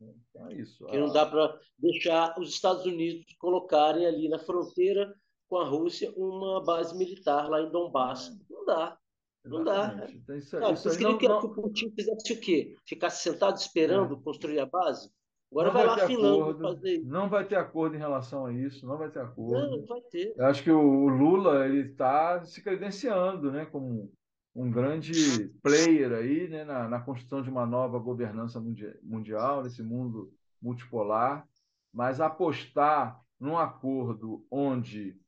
Então 0.00 0.48
é 0.48 0.54
isso. 0.54 0.86
Que 0.86 0.96
não 0.96 1.12
dá 1.12 1.26
para 1.26 1.60
deixar 1.78 2.38
os 2.38 2.48
Estados 2.48 2.86
Unidos 2.86 3.24
colocarem 3.38 4.06
ali 4.06 4.28
na 4.28 4.38
fronteira 4.38 5.14
com 5.48 5.58
a 5.58 5.68
Rússia 5.68 6.12
uma 6.16 6.64
base 6.64 6.96
militar 6.96 7.48
lá 7.48 7.60
em 7.60 7.70
Donbass. 7.70 8.28
É. 8.28 8.52
Não 8.52 8.64
dá. 8.64 8.98
Não 9.44 9.60
Exatamente. 9.60 10.18
dá. 10.18 10.18
Então, 10.18 10.36
isso, 10.36 10.60
não, 10.60 10.72
isso 10.72 11.02
não, 11.02 11.18
que, 11.18 11.28
não... 11.28 11.40
que 11.40 11.46
o 11.46 11.54
Putin 11.54 11.90
fizesse 11.90 12.32
o 12.32 12.40
quê? 12.40 12.76
Ficasse 12.86 13.22
sentado 13.22 13.56
esperando 13.56 14.14
é. 14.14 14.22
construir 14.22 14.58
a 14.60 14.66
base? 14.66 15.10
Agora 15.52 15.68
não 15.68 15.74
vai, 15.74 15.86
vai 15.86 15.96
lá 15.96 16.06
Finlândia 16.06 16.62
fazer 16.62 16.94
isso. 16.96 17.08
Não 17.08 17.28
vai 17.28 17.44
ter 17.44 17.56
acordo 17.56 17.94
em 17.94 17.98
relação 17.98 18.46
a 18.46 18.52
isso, 18.52 18.86
não 18.86 18.96
vai 18.96 19.10
ter 19.10 19.20
acordo. 19.20 19.52
Não, 19.52 19.76
não 19.78 19.86
vai 19.86 20.00
ter. 20.00 20.32
Eu 20.34 20.46
acho 20.46 20.62
que 20.62 20.70
o 20.70 21.08
Lula 21.08 21.66
ele 21.66 21.90
está 21.90 22.42
se 22.44 22.62
credenciando 22.62 23.52
né, 23.52 23.66
como 23.66 24.10
um 24.54 24.70
grande 24.70 25.48
player 25.62 26.12
aí 26.12 26.48
né, 26.48 26.64
na, 26.64 26.88
na 26.88 27.00
construção 27.00 27.42
de 27.42 27.50
uma 27.50 27.66
nova 27.66 27.98
governança 27.98 28.60
mundial, 29.02 29.62
nesse 29.62 29.82
mundo 29.82 30.32
multipolar, 30.60 31.46
mas 31.92 32.20
apostar 32.20 33.20
num 33.38 33.58
acordo 33.58 34.46
onde 34.50 35.18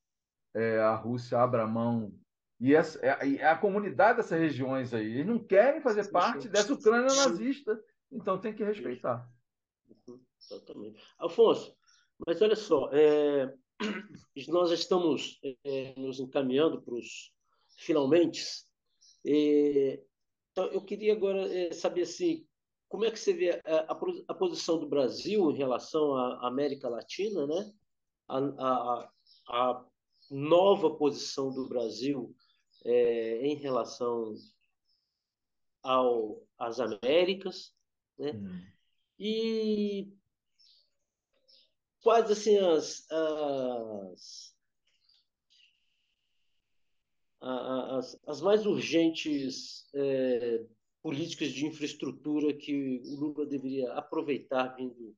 é, 0.55 0.79
a 0.79 0.95
Rússia 0.95 1.39
abra 1.39 1.67
mão 1.67 2.13
e 2.61 2.75
essa, 2.75 2.99
é, 3.05 3.45
a 3.45 3.57
comunidade 3.57 4.17
dessas 4.17 4.41
regiões 4.41 4.95
aí, 4.95 5.05
eles 5.05 5.27
não 5.27 5.39
querem 5.39 5.83
fazer 5.83 6.11
parte 6.11 6.49
dessa 6.49 6.73
Ucrânia 6.73 7.15
nazista, 7.15 7.79
então 8.11 8.39
tem 8.39 8.55
que 8.55 8.65
respeitar. 8.65 9.29
Exatamente. 10.41 11.03
Afonso, 11.19 11.75
mas 12.27 12.41
olha 12.43 12.57
só, 12.57 12.91
é, 12.93 13.53
nós 14.49 14.71
estamos 14.71 15.41
é, 15.65 15.95
nos 15.99 16.21
encaminhando 16.21 16.83
para 16.83 16.95
os 16.95 17.33
finalmente. 17.77 18.45
É, 19.27 20.03
então, 20.53 20.67
eu 20.67 20.85
queria 20.85 21.13
agora 21.15 21.53
é, 21.53 21.73
saber 21.73 22.03
assim, 22.03 22.47
como 22.89 23.05
é 23.05 23.11
que 23.11 23.19
você 23.19 23.33
vê 23.33 23.51
a, 23.51 23.93
a, 23.93 24.01
a, 24.29 24.35
posição 24.35 24.79
do 24.79 24.89
Brasil 24.89 25.51
em 25.51 25.57
relação 25.57 26.15
à 26.15 26.47
América 26.47 26.89
Latina, 26.89 27.47
né? 27.47 27.73
A, 28.29 28.39
a, 28.39 29.11
a 29.49 29.87
nova 30.31 30.95
posição 30.95 31.53
do 31.53 31.69
Brasil 31.69 32.35
é, 32.85 33.45
em 33.45 33.57
relação 33.57 34.35
ao, 35.83 36.41
às 36.57 36.79
Américas, 36.79 37.75
né? 38.19 38.33
Hum. 38.33 38.74
E 39.19 40.13
quais 42.03 42.31
assim 42.31 42.59
as, 42.59 43.07
as, 43.11 44.55
as, 47.41 48.21
as 48.27 48.41
mais 48.41 48.67
urgentes 48.67 49.87
é, 49.95 50.65
políticas 51.03 51.51
de 51.51 51.67
infraestrutura 51.67 52.53
que 52.55 53.03
o 53.05 53.17
Lula 53.17 53.47
deveria 53.47 53.93
aproveitar 53.93 54.75
vindo 54.75 55.17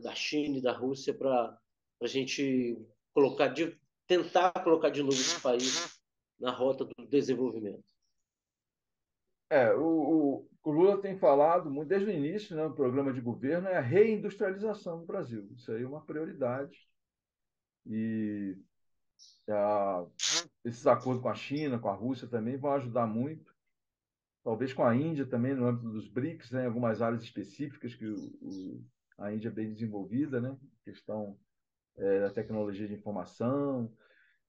da 0.00 0.14
China 0.14 0.58
e 0.58 0.62
da 0.62 0.72
Rússia 0.72 1.12
para 1.12 1.58
a 2.00 2.06
gente 2.06 2.78
colocar 3.12 3.48
de, 3.48 3.78
tentar 4.06 4.52
colocar 4.64 4.90
de 4.90 5.02
novo 5.02 5.14
esse 5.14 5.40
país 5.40 6.00
na 6.40 6.50
rota 6.50 6.84
do 6.84 7.06
desenvolvimento. 7.06 7.91
É, 9.52 9.74
o, 9.74 10.48
o, 10.64 10.70
Lula 10.70 10.98
tem 10.98 11.18
falado, 11.18 11.70
muito, 11.70 11.90
desde 11.90 12.08
o 12.08 12.10
início, 12.10 12.56
né, 12.56 12.66
no 12.66 12.74
programa 12.74 13.12
de 13.12 13.20
governo, 13.20 13.68
é 13.68 13.76
a 13.76 13.82
reindustrialização 13.82 15.00
do 15.00 15.04
Brasil. 15.04 15.46
Isso 15.54 15.70
aí 15.70 15.82
é 15.82 15.86
uma 15.86 16.00
prioridade. 16.00 16.88
E 17.84 18.56
a, 19.50 20.06
esses 20.64 20.86
acordos 20.86 21.22
com 21.22 21.28
a 21.28 21.34
China, 21.34 21.78
com 21.78 21.90
a 21.90 21.94
Rússia 21.94 22.26
também 22.26 22.56
vão 22.56 22.72
ajudar 22.72 23.06
muito. 23.06 23.54
Talvez 24.42 24.72
com 24.72 24.84
a 24.84 24.96
Índia 24.96 25.26
também, 25.26 25.54
no 25.54 25.66
âmbito 25.66 25.90
dos 25.90 26.08
BRICS, 26.08 26.50
né, 26.52 26.62
em 26.62 26.66
algumas 26.68 27.02
áreas 27.02 27.22
específicas 27.22 27.94
que 27.94 28.06
o, 28.06 28.16
o, 28.40 28.82
a 29.18 29.34
Índia 29.34 29.48
é 29.48 29.52
bem 29.52 29.70
desenvolvida, 29.70 30.40
né? 30.40 30.56
questão 30.82 31.38
é, 31.98 32.20
da 32.20 32.30
tecnologia 32.30 32.88
de 32.88 32.94
informação. 32.94 33.92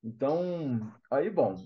Então, 0.04 0.92
aí, 1.10 1.30
bom, 1.30 1.66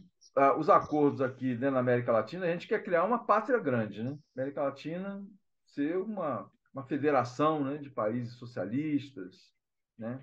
os 0.60 0.70
acordos 0.70 1.22
aqui 1.22 1.56
né, 1.56 1.70
na 1.72 1.80
América 1.80 2.12
Latina, 2.12 2.46
a 2.46 2.52
gente 2.52 2.68
quer 2.68 2.84
criar 2.84 3.04
uma 3.04 3.26
pátria 3.26 3.58
grande, 3.60 4.04
né? 4.04 4.18
América 4.36 4.62
Latina 4.62 5.26
ser 5.66 5.98
uma, 5.98 6.50
uma 6.72 6.84
federação 6.84 7.64
né, 7.64 7.78
de 7.78 7.90
países 7.90 8.36
socialistas, 8.36 9.52
né? 9.98 10.22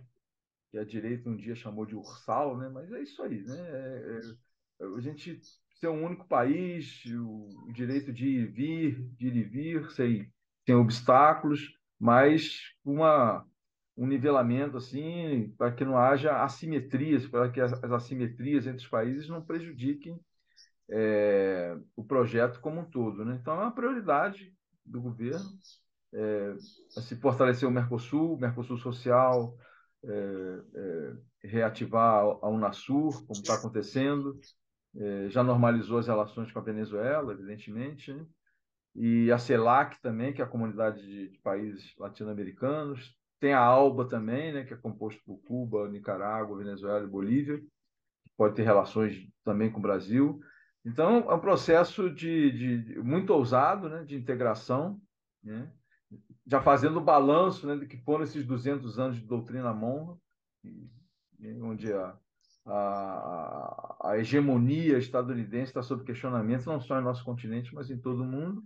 Que 0.70 0.79
a 0.79 0.85
direita 0.85 1.29
um 1.29 1.37
dia 1.37 1.57
chamou 1.57 1.85
de 1.85 1.96
ursal, 1.96 2.57
né? 2.57 2.68
Mas 2.68 2.92
é 2.92 3.03
isso 3.03 3.20
aí, 3.22 3.42
né? 3.42 3.57
É, 3.57 4.20
é, 4.81 4.85
a 4.96 5.00
gente 5.00 5.40
ser 5.81 5.88
um 5.88 6.05
único 6.05 6.27
país, 6.29 7.05
o, 7.07 7.68
o, 7.68 7.72
direito 7.72 8.12
de 8.12 8.29
ir 8.29 8.42
e 8.42 8.46
vir, 8.46 9.09
de 9.16 9.27
ir 9.27 9.37
e 9.37 9.42
vir, 9.42 9.90
sem, 9.90 10.33
sem 10.64 10.74
obstáculos, 10.77 11.77
mas 11.98 12.72
uma 12.85 13.44
um 13.96 14.07
nivelamento 14.07 14.76
assim 14.76 15.54
para 15.57 15.72
que 15.72 15.85
não 15.85 15.96
haja 15.96 16.42
assimetrias, 16.42 17.26
para 17.26 17.50
que 17.50 17.61
as, 17.61 17.72
as 17.72 17.92
assimetrias 17.92 18.66
entre 18.66 18.83
os 18.83 18.88
países 18.88 19.28
não 19.28 19.44
prejudiquem 19.44 20.18
é, 20.90 21.76
o 21.96 22.04
projeto 22.04 22.61
como 22.61 22.80
um 22.80 22.85
todo. 22.85 23.24
Né? 23.24 23.38
Então, 23.40 23.54
é 23.54 23.59
uma 23.59 23.74
prioridade 23.74 24.52
do 24.85 25.00
governo 25.00 25.48
é, 26.12 26.54
se 26.59 27.16
fortalecer 27.16 27.68
o 27.68 27.72
Mercosul, 27.72 28.35
o 28.35 28.38
Mercosul 28.38 28.78
social, 28.78 29.57
é, 30.04 31.16
reativar 31.42 32.22
a 32.42 32.48
Unasur, 32.48 33.24
como 33.26 33.33
está 33.33 33.54
acontecendo, 33.54 34.38
já 35.28 35.42
normalizou 35.42 35.98
as 35.98 36.07
relações 36.07 36.52
com 36.52 36.59
a 36.61 36.62
Venezuela, 36.62 37.33
evidentemente, 37.33 38.12
né? 38.12 38.24
e 38.94 39.33
a 39.33 39.38
CELAC 39.38 40.00
também, 40.00 40.33
que 40.33 40.40
é 40.40 40.44
a 40.44 40.48
comunidade 40.48 41.02
de, 41.02 41.30
de 41.30 41.38
países 41.38 41.92
latino-americanos, 41.98 43.12
tem 43.44 43.52
a 43.52 43.61
ALBA 43.61 44.09
também, 44.09 44.54
né, 44.54 44.64
que 44.64 44.72
é 44.72 44.76
composto 44.76 45.22
por 45.22 45.37
Cuba, 45.42 45.87
Nicarágua, 45.87 46.57
Venezuela 46.57 47.04
e 47.04 47.07
Bolívia, 47.07 47.59
que 47.59 48.30
pode 48.38 48.54
ter 48.54 48.62
relações 48.62 49.28
também 49.44 49.70
com 49.70 49.80
o 49.80 49.83
Brasil. 49.83 50.40
Então, 50.83 51.30
é 51.30 51.35
um 51.35 51.38
processo 51.38 52.09
de, 52.09 52.85
de 52.85 52.98
muito 53.00 53.35
ousado 53.35 53.90
né, 53.90 54.02
de 54.02 54.16
integração, 54.16 54.98
né, 55.42 55.70
já 56.46 56.62
fazendo 56.62 56.96
o 56.96 57.04
balanço 57.04 57.66
né, 57.66 57.76
de 57.76 57.87
que 57.87 57.98
foram 57.98 58.24
esses 58.24 58.46
200 58.46 58.98
anos 58.98 59.16
de 59.18 59.26
doutrina 59.26 59.74
Monroe, 59.74 60.16
onde 61.61 61.92
a, 61.92 62.16
a, 62.64 63.96
a 64.04 64.18
hegemonia 64.18 64.96
estadunidense 64.96 65.64
está 65.64 65.83
sob 65.83 66.02
questionamento, 66.02 66.64
não 66.64 66.80
só 66.80 66.98
em 66.98 67.04
nosso 67.04 67.22
continente, 67.22 67.74
mas 67.74 67.90
em 67.90 67.98
todo 67.98 68.22
o 68.22 68.26
mundo. 68.26 68.64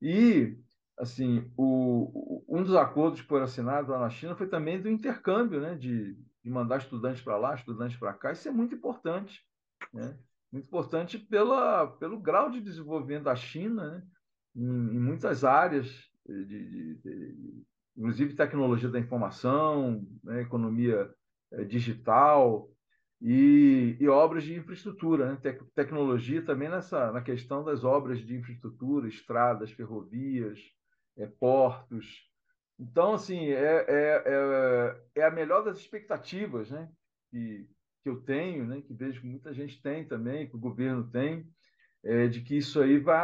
E 0.00 0.56
assim, 0.98 1.50
o, 1.56 2.44
um 2.48 2.62
dos 2.62 2.74
acordos 2.74 3.20
que 3.20 3.26
foram 3.26 3.44
assinados 3.44 3.90
lá 3.90 3.98
na 3.98 4.10
China 4.10 4.34
foi 4.34 4.48
também 4.48 4.80
do 4.82 4.90
intercâmbio, 4.90 5.60
né, 5.60 5.74
de, 5.76 6.14
de 6.42 6.50
mandar 6.50 6.78
estudantes 6.78 7.22
para 7.22 7.36
lá, 7.36 7.54
estudantes 7.54 7.96
para 7.96 8.12
cá. 8.12 8.32
Isso 8.32 8.48
é 8.48 8.50
muito 8.50 8.74
importante, 8.74 9.44
né? 9.92 10.18
Muito 10.50 10.66
importante 10.66 11.18
pela, 11.18 11.86
pelo 11.98 12.18
grau 12.18 12.50
de 12.50 12.60
desenvolvimento 12.60 13.24
da 13.24 13.36
China, 13.36 13.90
né? 13.90 14.02
em, 14.56 14.64
em 14.96 14.98
muitas 14.98 15.44
áreas, 15.44 15.86
de, 16.26 16.44
de, 16.46 16.94
de, 16.96 17.64
inclusive 17.96 18.34
tecnologia 18.34 18.88
da 18.88 18.98
informação, 18.98 20.06
né? 20.24 20.40
economia 20.40 21.10
é, 21.52 21.64
digital. 21.64 22.70
e, 23.20 23.96
e 24.00 24.08
obras 24.08 24.44
de 24.44 24.54
infraestrutura, 24.54 25.30
né? 25.30 25.38
Tec 25.42 25.62
tecnologia 25.74 26.42
também 26.44 26.68
nessa 26.68 27.10
na 27.12 27.20
questão 27.20 27.64
das 27.64 27.84
obras 27.84 28.18
de 28.20 28.36
infraestrutura, 28.36 29.08
estradas, 29.08 29.70
ferrovias, 29.72 30.58
é, 31.18 31.26
portos. 31.26 32.26
Então, 32.78 33.14
assim, 33.14 33.48
é, 33.48 33.84
é, 33.88 34.22
é, 34.26 35.02
é, 35.16 35.24
a 35.24 35.30
melhor 35.30 35.64
das 35.64 35.78
expectativas 35.78 36.70
né? 36.70 36.88
que, 37.30 37.68
que 38.02 38.08
eu 38.08 38.20
tenho, 38.22 38.64
né? 38.64 38.80
que 38.80 38.94
vejo 38.94 39.20
que 39.20 39.26
muita 39.26 39.52
gente 39.52 39.82
tem 39.82 40.06
também, 40.06 40.48
que 40.48 40.54
o 40.54 40.60
governo 40.60 41.08
tem, 41.10 41.46
é, 42.04 42.28
de 42.28 42.40
que 42.40 42.56
isso 42.56 42.80
aí 42.80 42.98
vai 42.98 43.18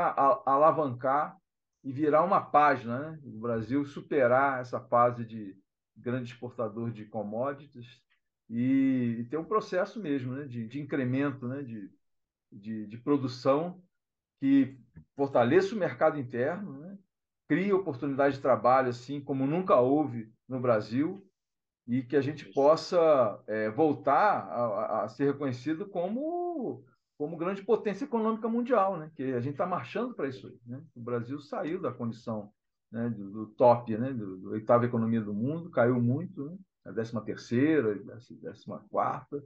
alavancar 0.45 1.39
e 1.85 1.93
virar 1.93 2.25
uma 2.25 2.41
página, 2.41 3.13
né? 3.13 3.21
o 3.23 3.39
Brasil 3.39 3.85
superar 3.85 4.61
essa 4.61 4.81
fase 4.81 5.25
de 5.25 5.57
grande 5.97 6.33
exportador 6.33 6.91
de 6.91 7.05
commodities 7.05 8.03
e, 8.51 9.19
e 9.21 9.25
ter 9.27 9.37
um 9.37 9.45
processo 9.45 10.01
mesmo 10.03 10.35
né? 10.35 10.45
de, 10.47 10.67
de 10.67 10.81
incremento 10.81 11.47
né? 11.47 11.63
de, 11.63 11.89
de, 12.51 12.87
de 12.87 12.99
produção 12.99 13.81
que 14.41 14.77
fortaleça 15.15 15.77
o 15.77 15.79
mercado 15.79 16.19
interno, 16.19 16.81
né? 16.81 16.99
Cria 17.49 17.77
oportunidade 17.77 18.37
de 18.37 18.43
trabalho 18.43 18.89
assim 18.89 19.21
como 19.21 19.47
nunca 19.47 19.77
houve 19.77 20.33
no 20.49 20.61
Brasil 20.61 21.25
e 21.87 22.03
que 22.03 22.17
a 22.17 22.21
gente 22.21 22.47
possa 22.53 23.43
é, 23.47 23.71
voltar 23.71 24.49
a, 24.49 25.05
a, 25.05 25.09
ser 25.09 25.27
reconhecido 25.27 25.87
como 25.87 26.85
como 27.17 27.37
grande 27.37 27.63
potência 27.63 28.05
econômica 28.05 28.49
mundial, 28.49 28.97
né? 28.97 29.09
Que 29.15 29.35
a 29.35 29.41
gente 29.41 29.53
está 29.53 29.65
marchando 29.65 30.15
para 30.15 30.27
isso 30.27 30.49
aí, 30.49 30.59
né? 30.67 30.83
O 30.97 31.01
Brasil 31.01 31.39
saiu 31.39 31.81
da 31.81 31.93
condição 31.93 32.51
né, 32.91 33.09
do, 33.09 33.31
do 33.31 33.47
top, 33.55 33.97
né? 33.97 34.13
Do, 34.13 34.37
do, 34.37 34.51
oitava 34.51 34.85
economia 34.85 35.21
do 35.21 35.33
mundo, 35.33 35.71
caiu 35.71 36.01
muito, 36.01 36.45
né? 36.45 36.57
A 36.87 36.91
décima 36.91 37.21
terceira, 37.21 37.97
décima 38.43 38.85
quarta 38.91 39.43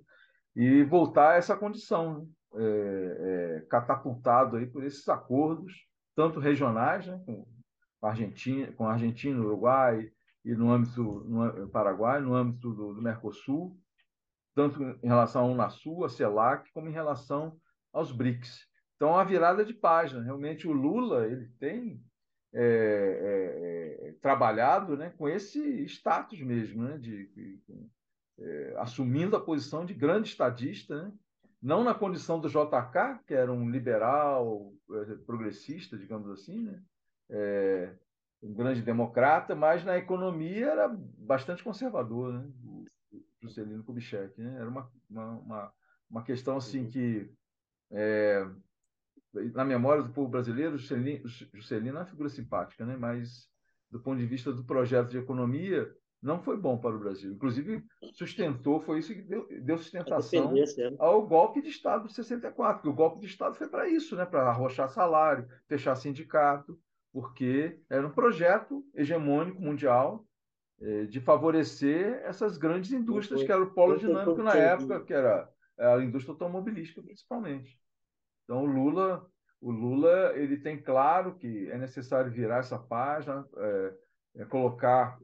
e 0.56 0.82
voltar 0.82 1.32
a 1.32 1.36
essa 1.36 1.56
condição, 1.56 2.18
né? 2.18 2.26
é, 2.54 3.58
é, 3.58 3.66
catapultado 3.68 4.56
aí 4.56 4.66
por 4.66 4.82
esses 4.82 5.06
acordos, 5.08 5.86
tanto 6.16 6.40
regionais, 6.40 7.06
né? 7.06 7.20
Com 7.26 7.46
Argentina, 8.02 8.72
com 8.72 8.86
a 8.86 8.92
Argentina, 8.92 9.40
Uruguai 9.40 10.10
e 10.44 10.54
no 10.54 10.70
âmbito 10.70 11.02
no 11.02 11.68
Paraguai, 11.68 12.20
no 12.20 12.34
âmbito 12.34 12.72
do, 12.72 12.94
do 12.94 13.02
Mercosul, 13.02 13.76
tanto 14.54 14.82
em 14.82 15.06
relação 15.06 15.44
ao 15.44 15.50
Unasul, 15.50 16.04
a 16.04 16.08
CELAC, 16.08 16.70
como 16.72 16.88
em 16.88 16.92
relação 16.92 17.58
aos 17.92 18.12
BRICS. 18.12 18.66
Então, 18.96 19.16
a 19.16 19.22
virada 19.22 19.64
de 19.64 19.72
página. 19.72 20.22
Realmente, 20.22 20.66
o 20.66 20.72
Lula 20.72 21.26
ele 21.26 21.48
tem 21.60 22.02
é, 22.52 22.62
é, 22.62 24.08
é, 24.08 24.12
trabalhado 24.20 24.96
né, 24.96 25.10
com 25.16 25.28
esse 25.28 25.84
status 25.84 26.40
mesmo, 26.40 26.82
né, 26.82 26.98
de, 26.98 27.28
de 27.28 27.60
é, 28.40 28.74
assumindo 28.78 29.36
a 29.36 29.40
posição 29.40 29.84
de 29.84 29.92
grande 29.92 30.28
estadista, 30.28 31.02
né, 31.02 31.12
não 31.60 31.84
na 31.84 31.94
condição 31.94 32.40
do 32.40 32.48
JK, 32.48 33.22
que 33.26 33.34
era 33.34 33.52
um 33.52 33.68
liberal 33.68 34.72
é, 34.90 35.14
progressista, 35.26 35.98
digamos 35.98 36.30
assim, 36.30 36.62
né, 36.62 36.80
é, 37.30 37.92
um 38.42 38.54
grande 38.54 38.82
democrata, 38.82 39.54
mas 39.54 39.84
na 39.84 39.96
economia 39.96 40.66
era 40.66 40.88
bastante 40.88 41.62
conservador. 41.62 42.32
Né, 42.32 42.50
Juscelino 43.42 43.84
Kubitschek. 43.84 44.40
Né? 44.40 44.56
Era 44.60 44.68
uma, 44.68 44.90
uma, 45.08 45.72
uma 46.10 46.22
questão 46.22 46.56
assim 46.56 46.84
uhum. 46.84 46.90
que, 46.90 47.30
é, 47.92 48.46
na 49.54 49.64
memória 49.64 50.02
do 50.02 50.12
povo 50.12 50.28
brasileiro, 50.28 50.76
Juscelino, 50.76 51.26
Juscelino 51.54 51.98
é 51.98 52.00
uma 52.00 52.06
figura 52.06 52.28
simpática, 52.28 52.84
né? 52.84 52.96
mas 52.96 53.48
do 53.90 54.00
ponto 54.00 54.18
de 54.18 54.26
vista 54.26 54.52
do 54.52 54.64
projeto 54.64 55.08
de 55.08 55.18
economia, 55.18 55.90
não 56.20 56.42
foi 56.42 56.56
bom 56.56 56.76
para 56.76 56.94
o 56.94 56.98
Brasil. 56.98 57.32
Inclusive, 57.32 57.82
sustentou, 58.12 58.80
foi 58.80 58.98
isso 58.98 59.14
que 59.14 59.22
deu, 59.22 59.46
deu 59.62 59.78
sustentação 59.78 60.52
ao 60.98 61.26
golpe 61.26 61.62
de 61.62 61.68
Estado 61.68 62.06
de 62.06 62.12
64, 62.12 62.76
porque 62.76 62.88
o 62.88 62.94
golpe 62.94 63.20
de 63.20 63.26
Estado 63.26 63.54
foi 63.54 63.68
para 63.68 63.88
isso, 63.88 64.16
né? 64.16 64.26
para 64.26 64.48
arrochar 64.48 64.88
salário, 64.88 65.48
fechar 65.66 65.94
sindicato, 65.94 66.78
porque 67.12 67.80
era 67.88 68.06
um 68.06 68.10
projeto 68.10 68.84
hegemônico 68.94 69.60
mundial 69.60 70.26
é, 70.80 71.04
de 71.04 71.20
favorecer 71.20 72.20
essas 72.24 72.56
grandes 72.56 72.92
indústrias, 72.92 73.42
que 73.42 73.50
era 73.50 73.62
o 73.62 73.72
polo 73.72 73.98
dinâmico 73.98 74.42
na 74.42 74.54
época, 74.54 75.04
que 75.04 75.12
era 75.12 75.50
a 75.78 75.98
indústria 75.98 76.32
automobilística, 76.32 77.02
principalmente. 77.02 77.78
Então, 78.44 78.62
o 78.62 78.66
Lula, 78.66 79.26
o 79.60 79.70
Lula 79.70 80.32
ele 80.36 80.56
tem 80.56 80.80
claro 80.80 81.34
que 81.36 81.70
é 81.70 81.78
necessário 81.78 82.30
virar 82.30 82.58
essa 82.58 82.78
página, 82.78 83.46
é, 83.56 83.94
é 84.36 84.44
colocar 84.44 85.18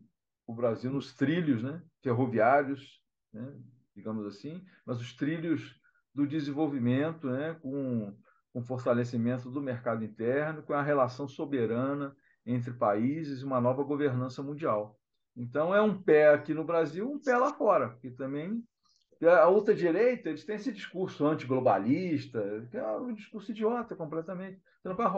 o 0.47 0.55
Brasil 0.55 0.91
nos 0.91 1.15
trilhos 1.15 1.63
né, 1.63 1.83
ferroviários, 2.03 3.01
né, 3.33 3.55
digamos 3.95 4.27
assim, 4.27 4.65
mas 4.85 5.01
os 5.01 5.15
trilhos 5.15 5.81
do 6.15 6.27
desenvolvimento, 6.27 7.29
né, 7.29 7.57
com, 7.63 8.15
com 8.55 8.63
fortalecimento 8.63 9.51
do 9.51 9.61
mercado 9.61 10.05
interno, 10.05 10.63
com 10.63 10.73
a 10.73 10.81
relação 10.81 11.27
soberana 11.27 12.17
entre 12.47 12.73
países 12.73 13.41
e 13.41 13.45
uma 13.45 13.61
nova 13.61 13.83
governança 13.83 14.45
mundial. 14.45 14.97
Então, 15.37 15.75
é 15.75 15.83
um 15.83 16.01
pé 16.01 16.29
aqui 16.29 16.55
no 16.55 16.63
Brasil, 16.63 17.11
um 17.11 17.21
pé 17.21 17.37
lá 17.37 17.53
fora, 17.53 17.99
que 18.01 18.13
também 18.13 18.63
a 19.21 19.49
ultradireita 19.49 20.29
eles 20.29 20.45
têm 20.45 20.55
esse 20.55 20.71
discurso 20.71 21.27
antiglobalista, 21.27 22.69
que 22.71 22.77
é 22.77 22.97
um 22.97 23.13
discurso 23.13 23.51
idiota 23.51 23.97
completamente. 23.97 24.63
Você 24.81 24.89
não 24.89 24.95
vai 24.95 25.11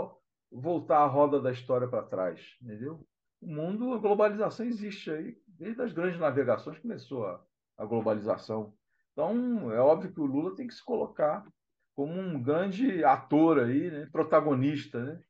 voltar 0.51 1.01
a 1.01 1.07
roda 1.07 1.39
da 1.39 1.53
história 1.53 1.87
para 1.87 2.05
trás, 2.05 2.57
entendeu? 2.63 3.07
O 3.39 3.47
mundo, 3.47 3.93
a 3.93 3.99
globalização 3.99 4.65
existe 4.65 5.11
aí, 5.11 5.37
desde 5.47 5.83
as 5.83 5.93
grandes 5.93 6.19
navegações 6.19 6.79
começou 6.79 7.27
a, 7.27 7.45
a 7.77 7.85
globalização. 7.85 8.73
Então, 9.13 9.71
é 9.71 9.81
óbvio 9.81 10.11
que 10.11 10.21
o 10.21 10.27
Lula 10.27 10.55
tem 10.55 10.67
que 10.67 10.75
se 10.75 10.83
colocar 10.83 11.47
como 11.97 12.13
um 12.13 12.41
grande 12.41 13.03
ator 13.03 13.59
aí, 13.59 13.91
né? 13.91 14.09
protagonista, 14.13 15.03
né? 15.03 15.21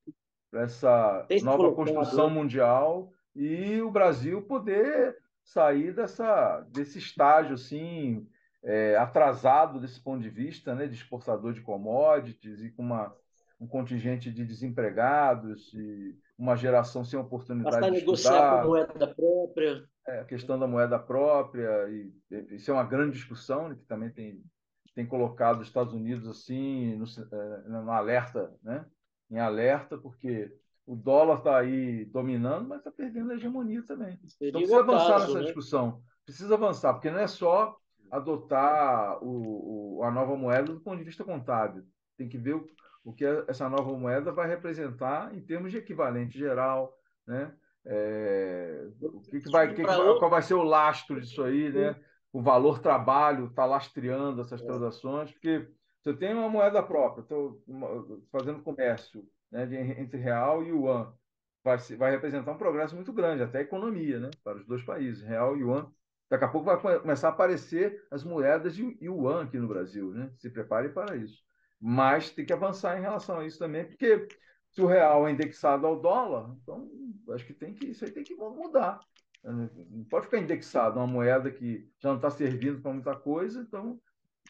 para 0.51 0.63
essa 0.63 1.27
nova 1.43 1.73
construção 1.73 2.29
mundial 2.29 3.13
e 3.35 3.81
o 3.81 3.91
Brasil 3.91 4.43
poder 4.43 5.17
sair 5.45 5.95
dessa, 5.95 6.61
desse 6.73 6.99
estágio 6.99 7.55
assim, 7.55 8.27
é, 8.65 8.97
atrasado 8.97 9.79
desse 9.79 10.01
ponto 10.01 10.21
de 10.21 10.29
vista, 10.29 10.75
né, 10.75 10.89
de 10.89 10.95
exportador 10.95 11.53
de 11.53 11.61
commodities 11.61 12.61
e 12.61 12.71
com 12.71 12.83
uma, 12.83 13.15
um 13.61 13.67
contingente 13.67 14.31
de 14.31 14.45
desempregados 14.45 15.73
e 15.73 16.19
uma 16.37 16.57
geração 16.57 17.05
sem 17.05 17.19
oportunidade 17.19 17.77
Basta 17.77 17.91
de 17.93 17.99
negociar 17.99 18.51
com 18.51 18.59
a 18.59 18.65
moeda 18.65 19.15
própria. 19.15 19.85
É, 20.09 20.21
a 20.21 20.25
questão 20.25 20.59
da 20.59 20.67
moeda 20.67 20.99
própria, 20.99 21.89
e, 21.89 22.13
isso 22.51 22.71
é 22.71 22.75
uma 22.75 22.85
grande 22.85 23.13
discussão, 23.13 23.69
né, 23.69 23.77
que 23.77 23.85
também 23.85 24.11
tem, 24.11 24.43
tem 24.97 25.07
colocado 25.07 25.61
os 25.61 25.69
Estados 25.69 25.93
Unidos 25.93 26.27
assim 26.27 26.97
no, 26.97 27.05
é, 27.05 27.69
no 27.69 27.93
alerta, 27.93 28.51
né, 28.63 28.87
em 29.31 29.39
alerta, 29.39 29.99
porque 29.99 30.51
o 30.87 30.97
dólar 30.97 31.39
está 31.39 31.59
aí 31.59 32.07
dominando, 32.07 32.67
mas 32.67 32.79
está 32.79 32.91
perdendo 32.91 33.31
a 33.31 33.35
hegemonia 33.35 33.83
também. 33.83 34.19
Seria 34.27 34.49
então 34.49 34.61
precisa 34.61 34.81
avançar 34.81 35.07
caso, 35.09 35.27
nessa 35.27 35.39
né? 35.39 35.45
discussão. 35.45 36.03
Precisa 36.25 36.55
avançar, 36.55 36.95
porque 36.95 37.11
não 37.11 37.19
é 37.19 37.27
só 37.27 37.77
adotar 38.11 39.23
o, 39.23 39.99
o, 39.99 40.03
a 40.03 40.11
nova 40.11 40.35
moeda 40.35 40.73
do 40.73 40.81
ponto 40.81 40.97
de 40.97 41.05
vista 41.05 41.23
contábil. 41.23 41.85
Tem 42.17 42.29
que 42.29 42.39
ver 42.39 42.55
o, 42.55 42.67
o 43.05 43.13
que 43.13 43.25
essa 43.49 43.69
nova 43.69 43.93
moeda 43.99 44.33
vai 44.33 44.49
representar 44.49 45.35
em 45.35 45.43
termos 45.43 45.73
de 45.73 45.79
equivalente 45.79 46.39
geral, 46.39 46.97
né? 47.27 47.53
É, 47.85 48.89
o 49.01 49.21
que, 49.21 49.41
que 49.41 49.51
vai, 49.51 49.69
que, 49.69 49.75
que 49.75 49.83
vai, 49.83 49.97
qual 50.19 50.31
vai 50.31 50.43
ser 50.43 50.55
o 50.55 50.63
lastro 50.63 51.21
disso 51.21 51.43
aí, 51.43 51.71
né? 51.71 51.97
O 52.33 52.43
valor 52.43 52.81
trabalho 52.81 53.47
está 53.47 53.65
lastreando 53.65 54.41
essas 54.41 54.61
é. 54.61 54.65
transações, 54.65 55.33
porque 55.33 55.69
se 56.03 56.11
eu 56.11 56.17
tenho 56.17 56.39
uma 56.39 56.49
moeda 56.49 56.83
própria, 56.83 57.23
estou 57.23 57.63
fazendo 58.31 58.63
comércio 58.63 59.27
né, 59.51 59.67
de, 59.67 59.77
entre 59.77 60.19
real 60.19 60.63
e 60.63 60.69
yuan. 60.69 61.13
Vai, 61.65 61.79
vai 61.79 62.11
representar 62.13 62.53
um 62.53 62.59
progresso 62.59 62.95
muito 62.95 63.13
grande, 63.13 63.43
até 63.43 63.59
a 63.59 63.63
economia, 63.63 64.21
né, 64.21 64.31
para 64.45 64.59
os 64.59 64.67
dois 64.67 64.85
países, 64.85 65.23
real 65.23 65.57
e 65.57 65.61
yuan. 65.61 65.91
Daqui 66.29 66.45
a 66.45 66.49
pouco 66.49 66.67
vai 66.67 67.01
começar 67.01 67.29
a 67.29 67.31
aparecer 67.31 68.05
as 68.11 68.25
moedas 68.25 68.75
de 68.75 68.97
yuan 69.01 69.45
aqui 69.45 69.59
no 69.59 69.69
Brasil, 69.69 70.13
né? 70.13 70.31
Se 70.39 70.51
prepare 70.51 70.89
para 70.89 71.17
isso. 71.17 71.41
Mas 71.81 72.31
tem 72.31 72.45
que 72.45 72.53
avançar 72.53 72.99
em 72.99 73.03
relação 73.03 73.39
a 73.39 73.47
isso 73.47 73.59
também, 73.59 73.85
porque 73.85 74.27
se 74.71 74.83
o 74.83 74.87
real 74.87 75.27
é 75.27 75.31
indexado 75.31 75.87
ao 75.87 76.01
dólar, 76.01 76.55
então 76.63 76.89
acho 77.31 77.47
que 77.47 77.55
tem 77.55 77.75
que 77.75 77.87
isso 77.87 78.05
aí 78.05 78.11
tem 78.11 78.25
que 78.25 78.35
mudar. 78.35 79.01
Não 79.45 80.05
pode 80.11 80.27
ficar 80.27 80.39
indexado 80.39 80.99
uma 80.99 81.07
moeda 81.07 81.51
que 81.51 81.89
já 82.01 82.09
não 82.09 82.17
está 82.17 82.31
servindo 82.31 82.81
para 82.81 82.93
muita 82.93 83.15
coisa, 83.15 83.61
então 83.61 84.01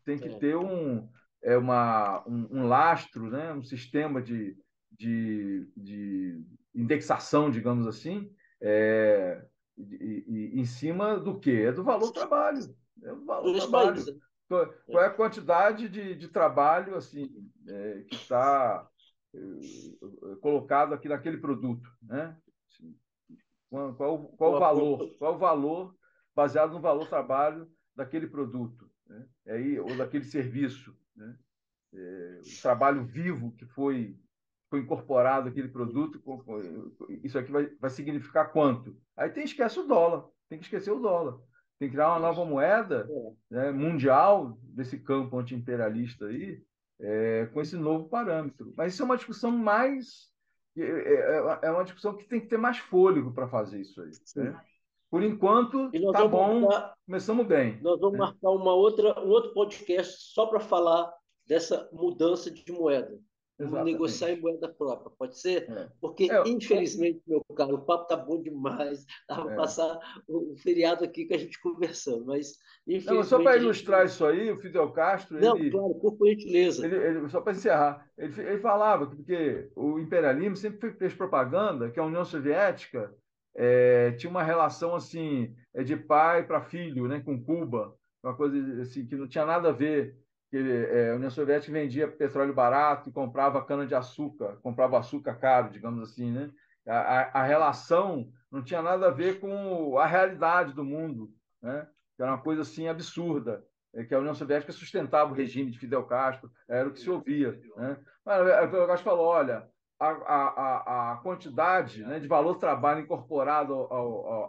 tem 0.04 0.18
que 0.18 0.28
é. 0.28 0.38
ter 0.38 0.56
um, 0.56 1.08
é 1.42 1.56
uma, 1.56 2.26
um, 2.26 2.48
um, 2.50 2.66
lastro, 2.66 3.30
né? 3.30 3.52
um 3.52 3.62
sistema 3.62 4.22
de, 4.22 4.56
de, 4.92 5.68
de 5.76 6.44
indexação, 6.74 7.50
digamos 7.50 7.86
assim, 7.86 8.30
é, 8.60 9.44
e, 9.76 10.24
e, 10.26 10.60
em 10.60 10.64
cima 10.64 11.18
do 11.18 11.38
quê? 11.38 11.64
É 11.66 11.72
do 11.72 11.84
valor 11.84 12.06
do 12.06 12.12
trabalho. 12.12 12.60
É 13.02 13.08
do 13.08 13.24
valor 13.24 13.52
do 13.52 13.58
trabalho. 13.58 14.04
Né? 14.04 14.18
Qual, 14.48 14.74
qual 14.86 15.04
é 15.04 15.06
a 15.06 15.14
quantidade 15.14 15.88
de, 15.88 16.14
de 16.14 16.28
trabalho 16.28 16.94
assim 16.94 17.28
é, 17.68 18.04
que 18.08 18.14
está 18.14 18.88
é, 19.34 19.38
colocado 20.40 20.94
aqui 20.94 21.08
naquele 21.08 21.38
produto, 21.38 21.88
né? 22.02 22.36
Qual, 23.96 24.28
qual, 24.36 24.54
o 24.54 24.58
valor? 24.58 25.16
Qual 25.18 25.34
o 25.34 25.38
valor 25.38 25.94
baseado 26.34 26.72
no 26.72 26.80
valor 26.80 27.08
trabalho 27.08 27.68
daquele 27.94 28.26
produto? 28.26 28.90
né? 29.08 29.26
aí, 29.48 29.78
ou 29.78 29.96
daquele 29.96 30.24
serviço. 30.24 30.96
Né? 31.14 31.36
É, 31.94 32.40
o 32.40 32.62
trabalho 32.62 33.04
vivo 33.04 33.52
que 33.52 33.64
foi, 33.66 34.18
foi 34.68 34.80
incorporado 34.80 35.48
aquele 35.48 35.68
produto, 35.68 36.20
isso 37.22 37.38
aqui 37.38 37.50
vai, 37.50 37.66
vai 37.80 37.90
significar 37.90 38.52
quanto? 38.52 38.96
Aí 39.16 39.30
tem 39.30 39.44
esquece 39.44 39.78
o 39.78 39.86
dólar, 39.86 40.28
tem 40.48 40.58
que 40.58 40.64
esquecer 40.64 40.90
o 40.90 41.00
dólar. 41.00 41.38
Tem 41.78 41.88
que 41.88 41.94
criar 41.94 42.08
uma 42.08 42.20
nova 42.20 42.42
moeda 42.42 43.06
né, 43.50 43.70
mundial 43.70 44.58
desse 44.62 44.98
campo 44.98 45.38
anti-imperialista 45.38 46.24
aí, 46.24 46.62
é, 46.98 47.46
com 47.52 47.60
esse 47.60 47.76
novo 47.76 48.08
parâmetro. 48.08 48.72
Mas 48.74 48.94
isso 48.94 49.02
é 49.02 49.04
uma 49.04 49.16
discussão 49.16 49.50
mais. 49.50 50.34
É, 50.76 50.82
é, 50.82 51.58
é 51.68 51.70
uma 51.70 51.84
discussão 51.84 52.16
que 52.16 52.24
tem 52.24 52.40
que 52.40 52.48
ter 52.48 52.58
mais 52.58 52.78
fôlego 52.78 53.32
para 53.32 53.48
fazer 53.48 53.80
isso 53.80 54.02
aí. 54.02 54.10
Né? 54.36 54.60
Por 55.10 55.22
enquanto, 55.22 55.90
tá 56.12 56.26
bom, 56.26 56.60
marcar, 56.60 56.94
começamos 57.06 57.46
bem. 57.46 57.80
Nós 57.80 57.98
vamos 58.00 58.14
né? 58.14 58.18
marcar 58.18 58.50
uma 58.50 58.74
outra, 58.74 59.18
um 59.20 59.28
outro 59.28 59.52
podcast 59.54 60.32
só 60.32 60.46
para 60.46 60.60
falar 60.60 61.12
dessa 61.46 61.88
mudança 61.92 62.50
de 62.50 62.70
moeda. 62.72 63.18
Exatamente. 63.58 63.92
negociar 63.92 64.30
em 64.32 64.40
moeda 64.40 64.68
própria, 64.68 65.10
pode 65.18 65.40
ser? 65.40 65.70
É. 65.70 65.88
Porque, 66.00 66.30
é, 66.30 66.46
infelizmente, 66.46 67.22
meu 67.26 67.42
caro, 67.56 67.76
o 67.76 67.84
papo 67.84 68.02
está 68.02 68.16
bom 68.16 68.42
demais. 68.42 69.06
Dá 69.28 69.40
para 69.40 69.52
é. 69.52 69.56
passar 69.56 69.98
o 70.28 70.54
feriado 70.56 71.04
aqui 71.04 71.26
com 71.26 71.34
a 71.34 71.38
gente 71.38 71.60
conversando, 71.60 72.26
mas 72.26 72.58
infelizmente. 72.86 73.16
Não, 73.16 73.24
só 73.24 73.42
para 73.42 73.56
ilustrar 73.56 74.02
gente... 74.02 74.10
isso 74.10 74.26
aí, 74.26 74.50
o 74.50 74.58
Fidel 74.58 74.90
Castro. 74.92 75.40
Não, 75.40 75.56
ele, 75.56 75.70
claro, 75.70 75.94
por 75.94 76.28
gentileza. 76.28 76.84
Ele, 76.84 76.96
ele, 76.96 77.28
só 77.28 77.40
para 77.40 77.52
encerrar, 77.52 78.06
ele, 78.18 78.40
ele 78.42 78.58
falava 78.58 79.08
que 79.08 79.16
porque 79.16 79.70
o 79.74 79.98
imperialismo 79.98 80.56
sempre 80.56 80.92
fez 80.92 81.14
propaganda 81.14 81.90
que 81.90 81.98
a 81.98 82.04
União 82.04 82.24
Soviética 82.24 83.14
é, 83.56 84.12
tinha 84.12 84.30
uma 84.30 84.42
relação 84.42 84.94
assim 84.94 85.54
é, 85.74 85.82
de 85.82 85.96
pai 85.96 86.46
para 86.46 86.60
filho, 86.60 87.08
né, 87.08 87.20
com 87.20 87.42
Cuba, 87.42 87.96
uma 88.22 88.36
coisa 88.36 88.82
assim 88.82 89.06
que 89.06 89.16
não 89.16 89.26
tinha 89.26 89.46
nada 89.46 89.70
a 89.70 89.72
ver 89.72 90.14
que 90.50 90.56
é, 90.56 91.10
a 91.10 91.14
União 91.16 91.30
Soviética 91.30 91.72
vendia 91.72 92.08
petróleo 92.08 92.54
barato 92.54 93.08
e 93.08 93.12
comprava 93.12 93.64
cana 93.64 93.86
de 93.86 93.94
açúcar, 93.94 94.58
comprava 94.62 94.98
açúcar 94.98 95.34
caro, 95.36 95.70
digamos 95.70 96.10
assim, 96.10 96.30
né? 96.30 96.50
A, 96.86 97.40
a, 97.40 97.42
relação 97.42 98.30
não 98.50 98.62
tinha 98.62 98.80
nada 98.80 99.08
a 99.08 99.10
ver 99.10 99.40
com 99.40 99.98
a 99.98 100.06
realidade 100.06 100.72
do 100.72 100.84
mundo, 100.84 101.30
né? 101.60 101.88
Era 102.18 102.30
uma 102.30 102.42
coisa 102.42 102.62
assim 102.62 102.88
absurda, 102.88 103.64
é 103.92 104.04
que 104.04 104.14
a 104.14 104.18
União 104.18 104.34
Soviética 104.34 104.72
sustentava 104.72 105.32
o 105.32 105.34
regime 105.34 105.70
de 105.70 105.78
Fidel 105.78 106.04
Castro, 106.04 106.50
era 106.68 106.88
o 106.88 106.92
que 106.92 107.00
se 107.00 107.10
ouvia, 107.10 107.60
né? 107.76 107.98
Mas 108.24 108.40
o 108.40 108.66
Fidel 108.66 108.86
Castro 108.86 109.10
falou, 109.10 109.26
olha, 109.26 109.68
a, 109.98 110.08
a, 110.08 111.12
a 111.12 111.16
quantidade 111.16 112.04
né, 112.04 112.18
de 112.18 112.28
valor 112.28 112.56
trabalho 112.56 113.00
incorporado 113.00 113.88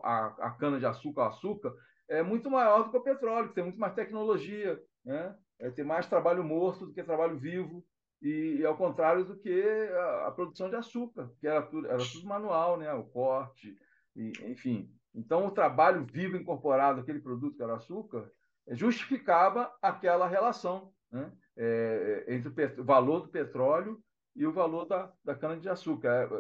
à 0.04 0.56
cana 0.60 0.80
de 0.80 0.86
açúcar, 0.86 1.22
ao 1.22 1.28
açúcar, 1.30 1.74
é 2.10 2.22
muito 2.22 2.50
maior 2.50 2.84
do 2.84 2.92
que 2.92 2.98
o 2.98 3.04
petróleo, 3.04 3.50
que 3.50 3.56
tem 3.56 3.64
muito 3.64 3.80
mais 3.80 3.94
tecnologia, 3.94 4.80
né? 5.04 5.36
É 5.60 5.70
ter 5.70 5.84
mais 5.84 6.08
trabalho 6.08 6.44
morto 6.44 6.86
do 6.86 6.94
que 6.94 7.04
trabalho 7.04 7.38
vivo, 7.38 7.84
e, 8.22 8.58
e 8.60 8.66
ao 8.66 8.76
contrário 8.76 9.26
do 9.26 9.38
que 9.38 9.62
a, 9.92 10.28
a, 10.28 10.32
produção 10.32 10.70
de 10.70 10.76
açúcar, 10.76 11.32
que 11.40 11.48
era 11.48 11.62
tudo, 11.62 11.88
era 11.88 11.98
tudo 11.98 12.28
manual, 12.28 12.78
né? 12.78 12.92
o 12.94 13.04
corte, 13.04 13.78
e, 14.16 14.32
enfim. 14.46 14.92
Então, 15.14 15.46
o 15.48 15.52
trabalho 15.52 16.06
vivo 16.06 16.38
incorporado 16.38 17.02
àquele 17.02 17.20
produto 17.20 17.56
que 17.56 17.64
era 17.64 17.76
açúcar 17.76 18.30
justificava 18.70 19.72
aquela 19.82 20.28
relação 20.28 20.92
né? 21.12 21.32
é, 21.56 22.26
entre 22.28 22.50
o, 22.50 22.82
o 22.82 22.84
valor 22.84 23.22
do 23.22 23.30
petróleo 23.30 24.02
e 24.36 24.46
o 24.46 24.54
valor 24.54 24.86
da, 24.86 25.12
da 25.24 25.36
cana-de-açúcar. 25.36 26.10
É, 26.10 26.28
se 26.28 26.34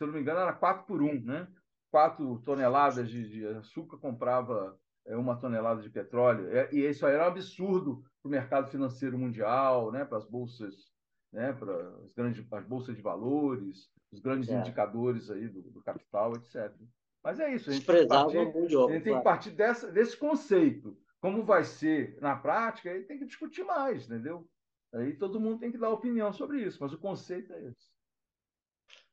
eu 0.00 0.06
não 0.06 0.14
me 0.14 0.20
engano, 0.20 0.40
era 0.40 0.52
4 0.52 0.84
por 0.86 1.02
1, 1.02 1.22
né? 1.22 1.48
4 1.90 2.42
toneladas 2.44 3.08
de, 3.08 3.28
de 3.28 3.46
açúcar 3.46 3.98
comprava 3.98 4.76
é, 4.76 4.85
uma 5.14 5.36
tonelada 5.36 5.82
de 5.82 5.90
petróleo. 5.90 6.48
E 6.72 6.80
isso 6.80 7.06
aí 7.06 7.14
era 7.14 7.24
um 7.24 7.28
absurdo 7.28 8.02
para 8.20 8.28
o 8.28 8.30
mercado 8.30 8.70
financeiro 8.70 9.18
mundial, 9.18 9.92
né, 9.92 10.04
para 10.04 10.18
as 10.18 10.24
bolsas, 10.24 10.90
né, 11.32 11.52
para 11.52 11.72
as 12.04 12.12
grandes 12.12 12.44
as 12.50 12.64
bolsas 12.64 12.96
de 12.96 13.02
valores, 13.02 13.88
os 14.10 14.20
grandes 14.20 14.48
é. 14.48 14.58
indicadores 14.58 15.30
aí 15.30 15.48
do, 15.48 15.62
do, 15.62 15.82
capital, 15.82 16.32
etc. 16.36 16.74
Mas 17.22 17.38
é 17.38 17.54
isso, 17.54 17.70
a 17.70 17.72
gente 17.72 17.86
tem 17.86 18.02
que 18.02 18.06
partir, 18.06 18.54
mundial, 18.54 18.88
a 18.88 18.92
gente 18.92 19.04
tem 19.04 19.16
que 19.16 19.24
partir 19.24 19.50
dessa, 19.50 19.92
desse 19.92 20.16
conceito. 20.16 20.96
Como 21.20 21.44
vai 21.44 21.64
ser 21.64 22.18
na 22.20 22.36
prática, 22.36 22.90
aí 22.90 23.04
tem 23.04 23.18
que 23.18 23.26
discutir 23.26 23.64
mais, 23.64 24.06
entendeu? 24.06 24.48
Aí 24.94 25.16
todo 25.16 25.40
mundo 25.40 25.58
tem 25.58 25.70
que 25.70 25.78
dar 25.78 25.90
opinião 25.90 26.32
sobre 26.32 26.62
isso, 26.62 26.78
mas 26.80 26.92
o 26.92 26.98
conceito 26.98 27.52
é 27.52 27.64
esse. 27.64 27.90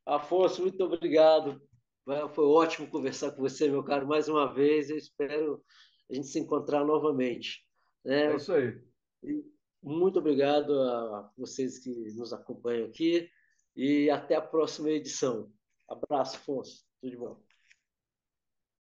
Afonso, 0.06 0.62
muito 0.62 0.84
obrigado. 0.84 1.62
Foi 2.06 2.46
ótimo 2.46 2.89
conversar 2.89 3.32
com 3.32 3.42
você, 3.42 3.70
meu 3.70 3.84
caro, 3.84 4.08
mais 4.08 4.28
uma 4.28 4.54
vez. 4.54 4.89
Eu 4.89 4.98
espero 4.98 5.63
a 6.10 6.13
gente 6.13 6.28
se 6.28 6.39
encontrar 6.39 6.84
novamente. 6.84 7.66
É, 8.06 8.26
é 8.26 8.36
isso 8.36 8.54
aí. 8.54 8.78
Muito 9.82 10.20
obrigado 10.20 10.74
a 10.82 11.32
vocês 11.38 11.80
que 11.80 11.89
nos 12.16 12.34
acompanham 12.34 12.88
aqui 12.88 13.30
e 13.76 14.10
até 14.10 14.36
a 14.36 14.42
próxima 14.42 14.89
edição. 14.89 15.52
Abraço, 15.89 16.38
Afonso. 16.38 16.86
Tudo 17.02 17.12
de 17.12 17.18
bom. 17.18 17.53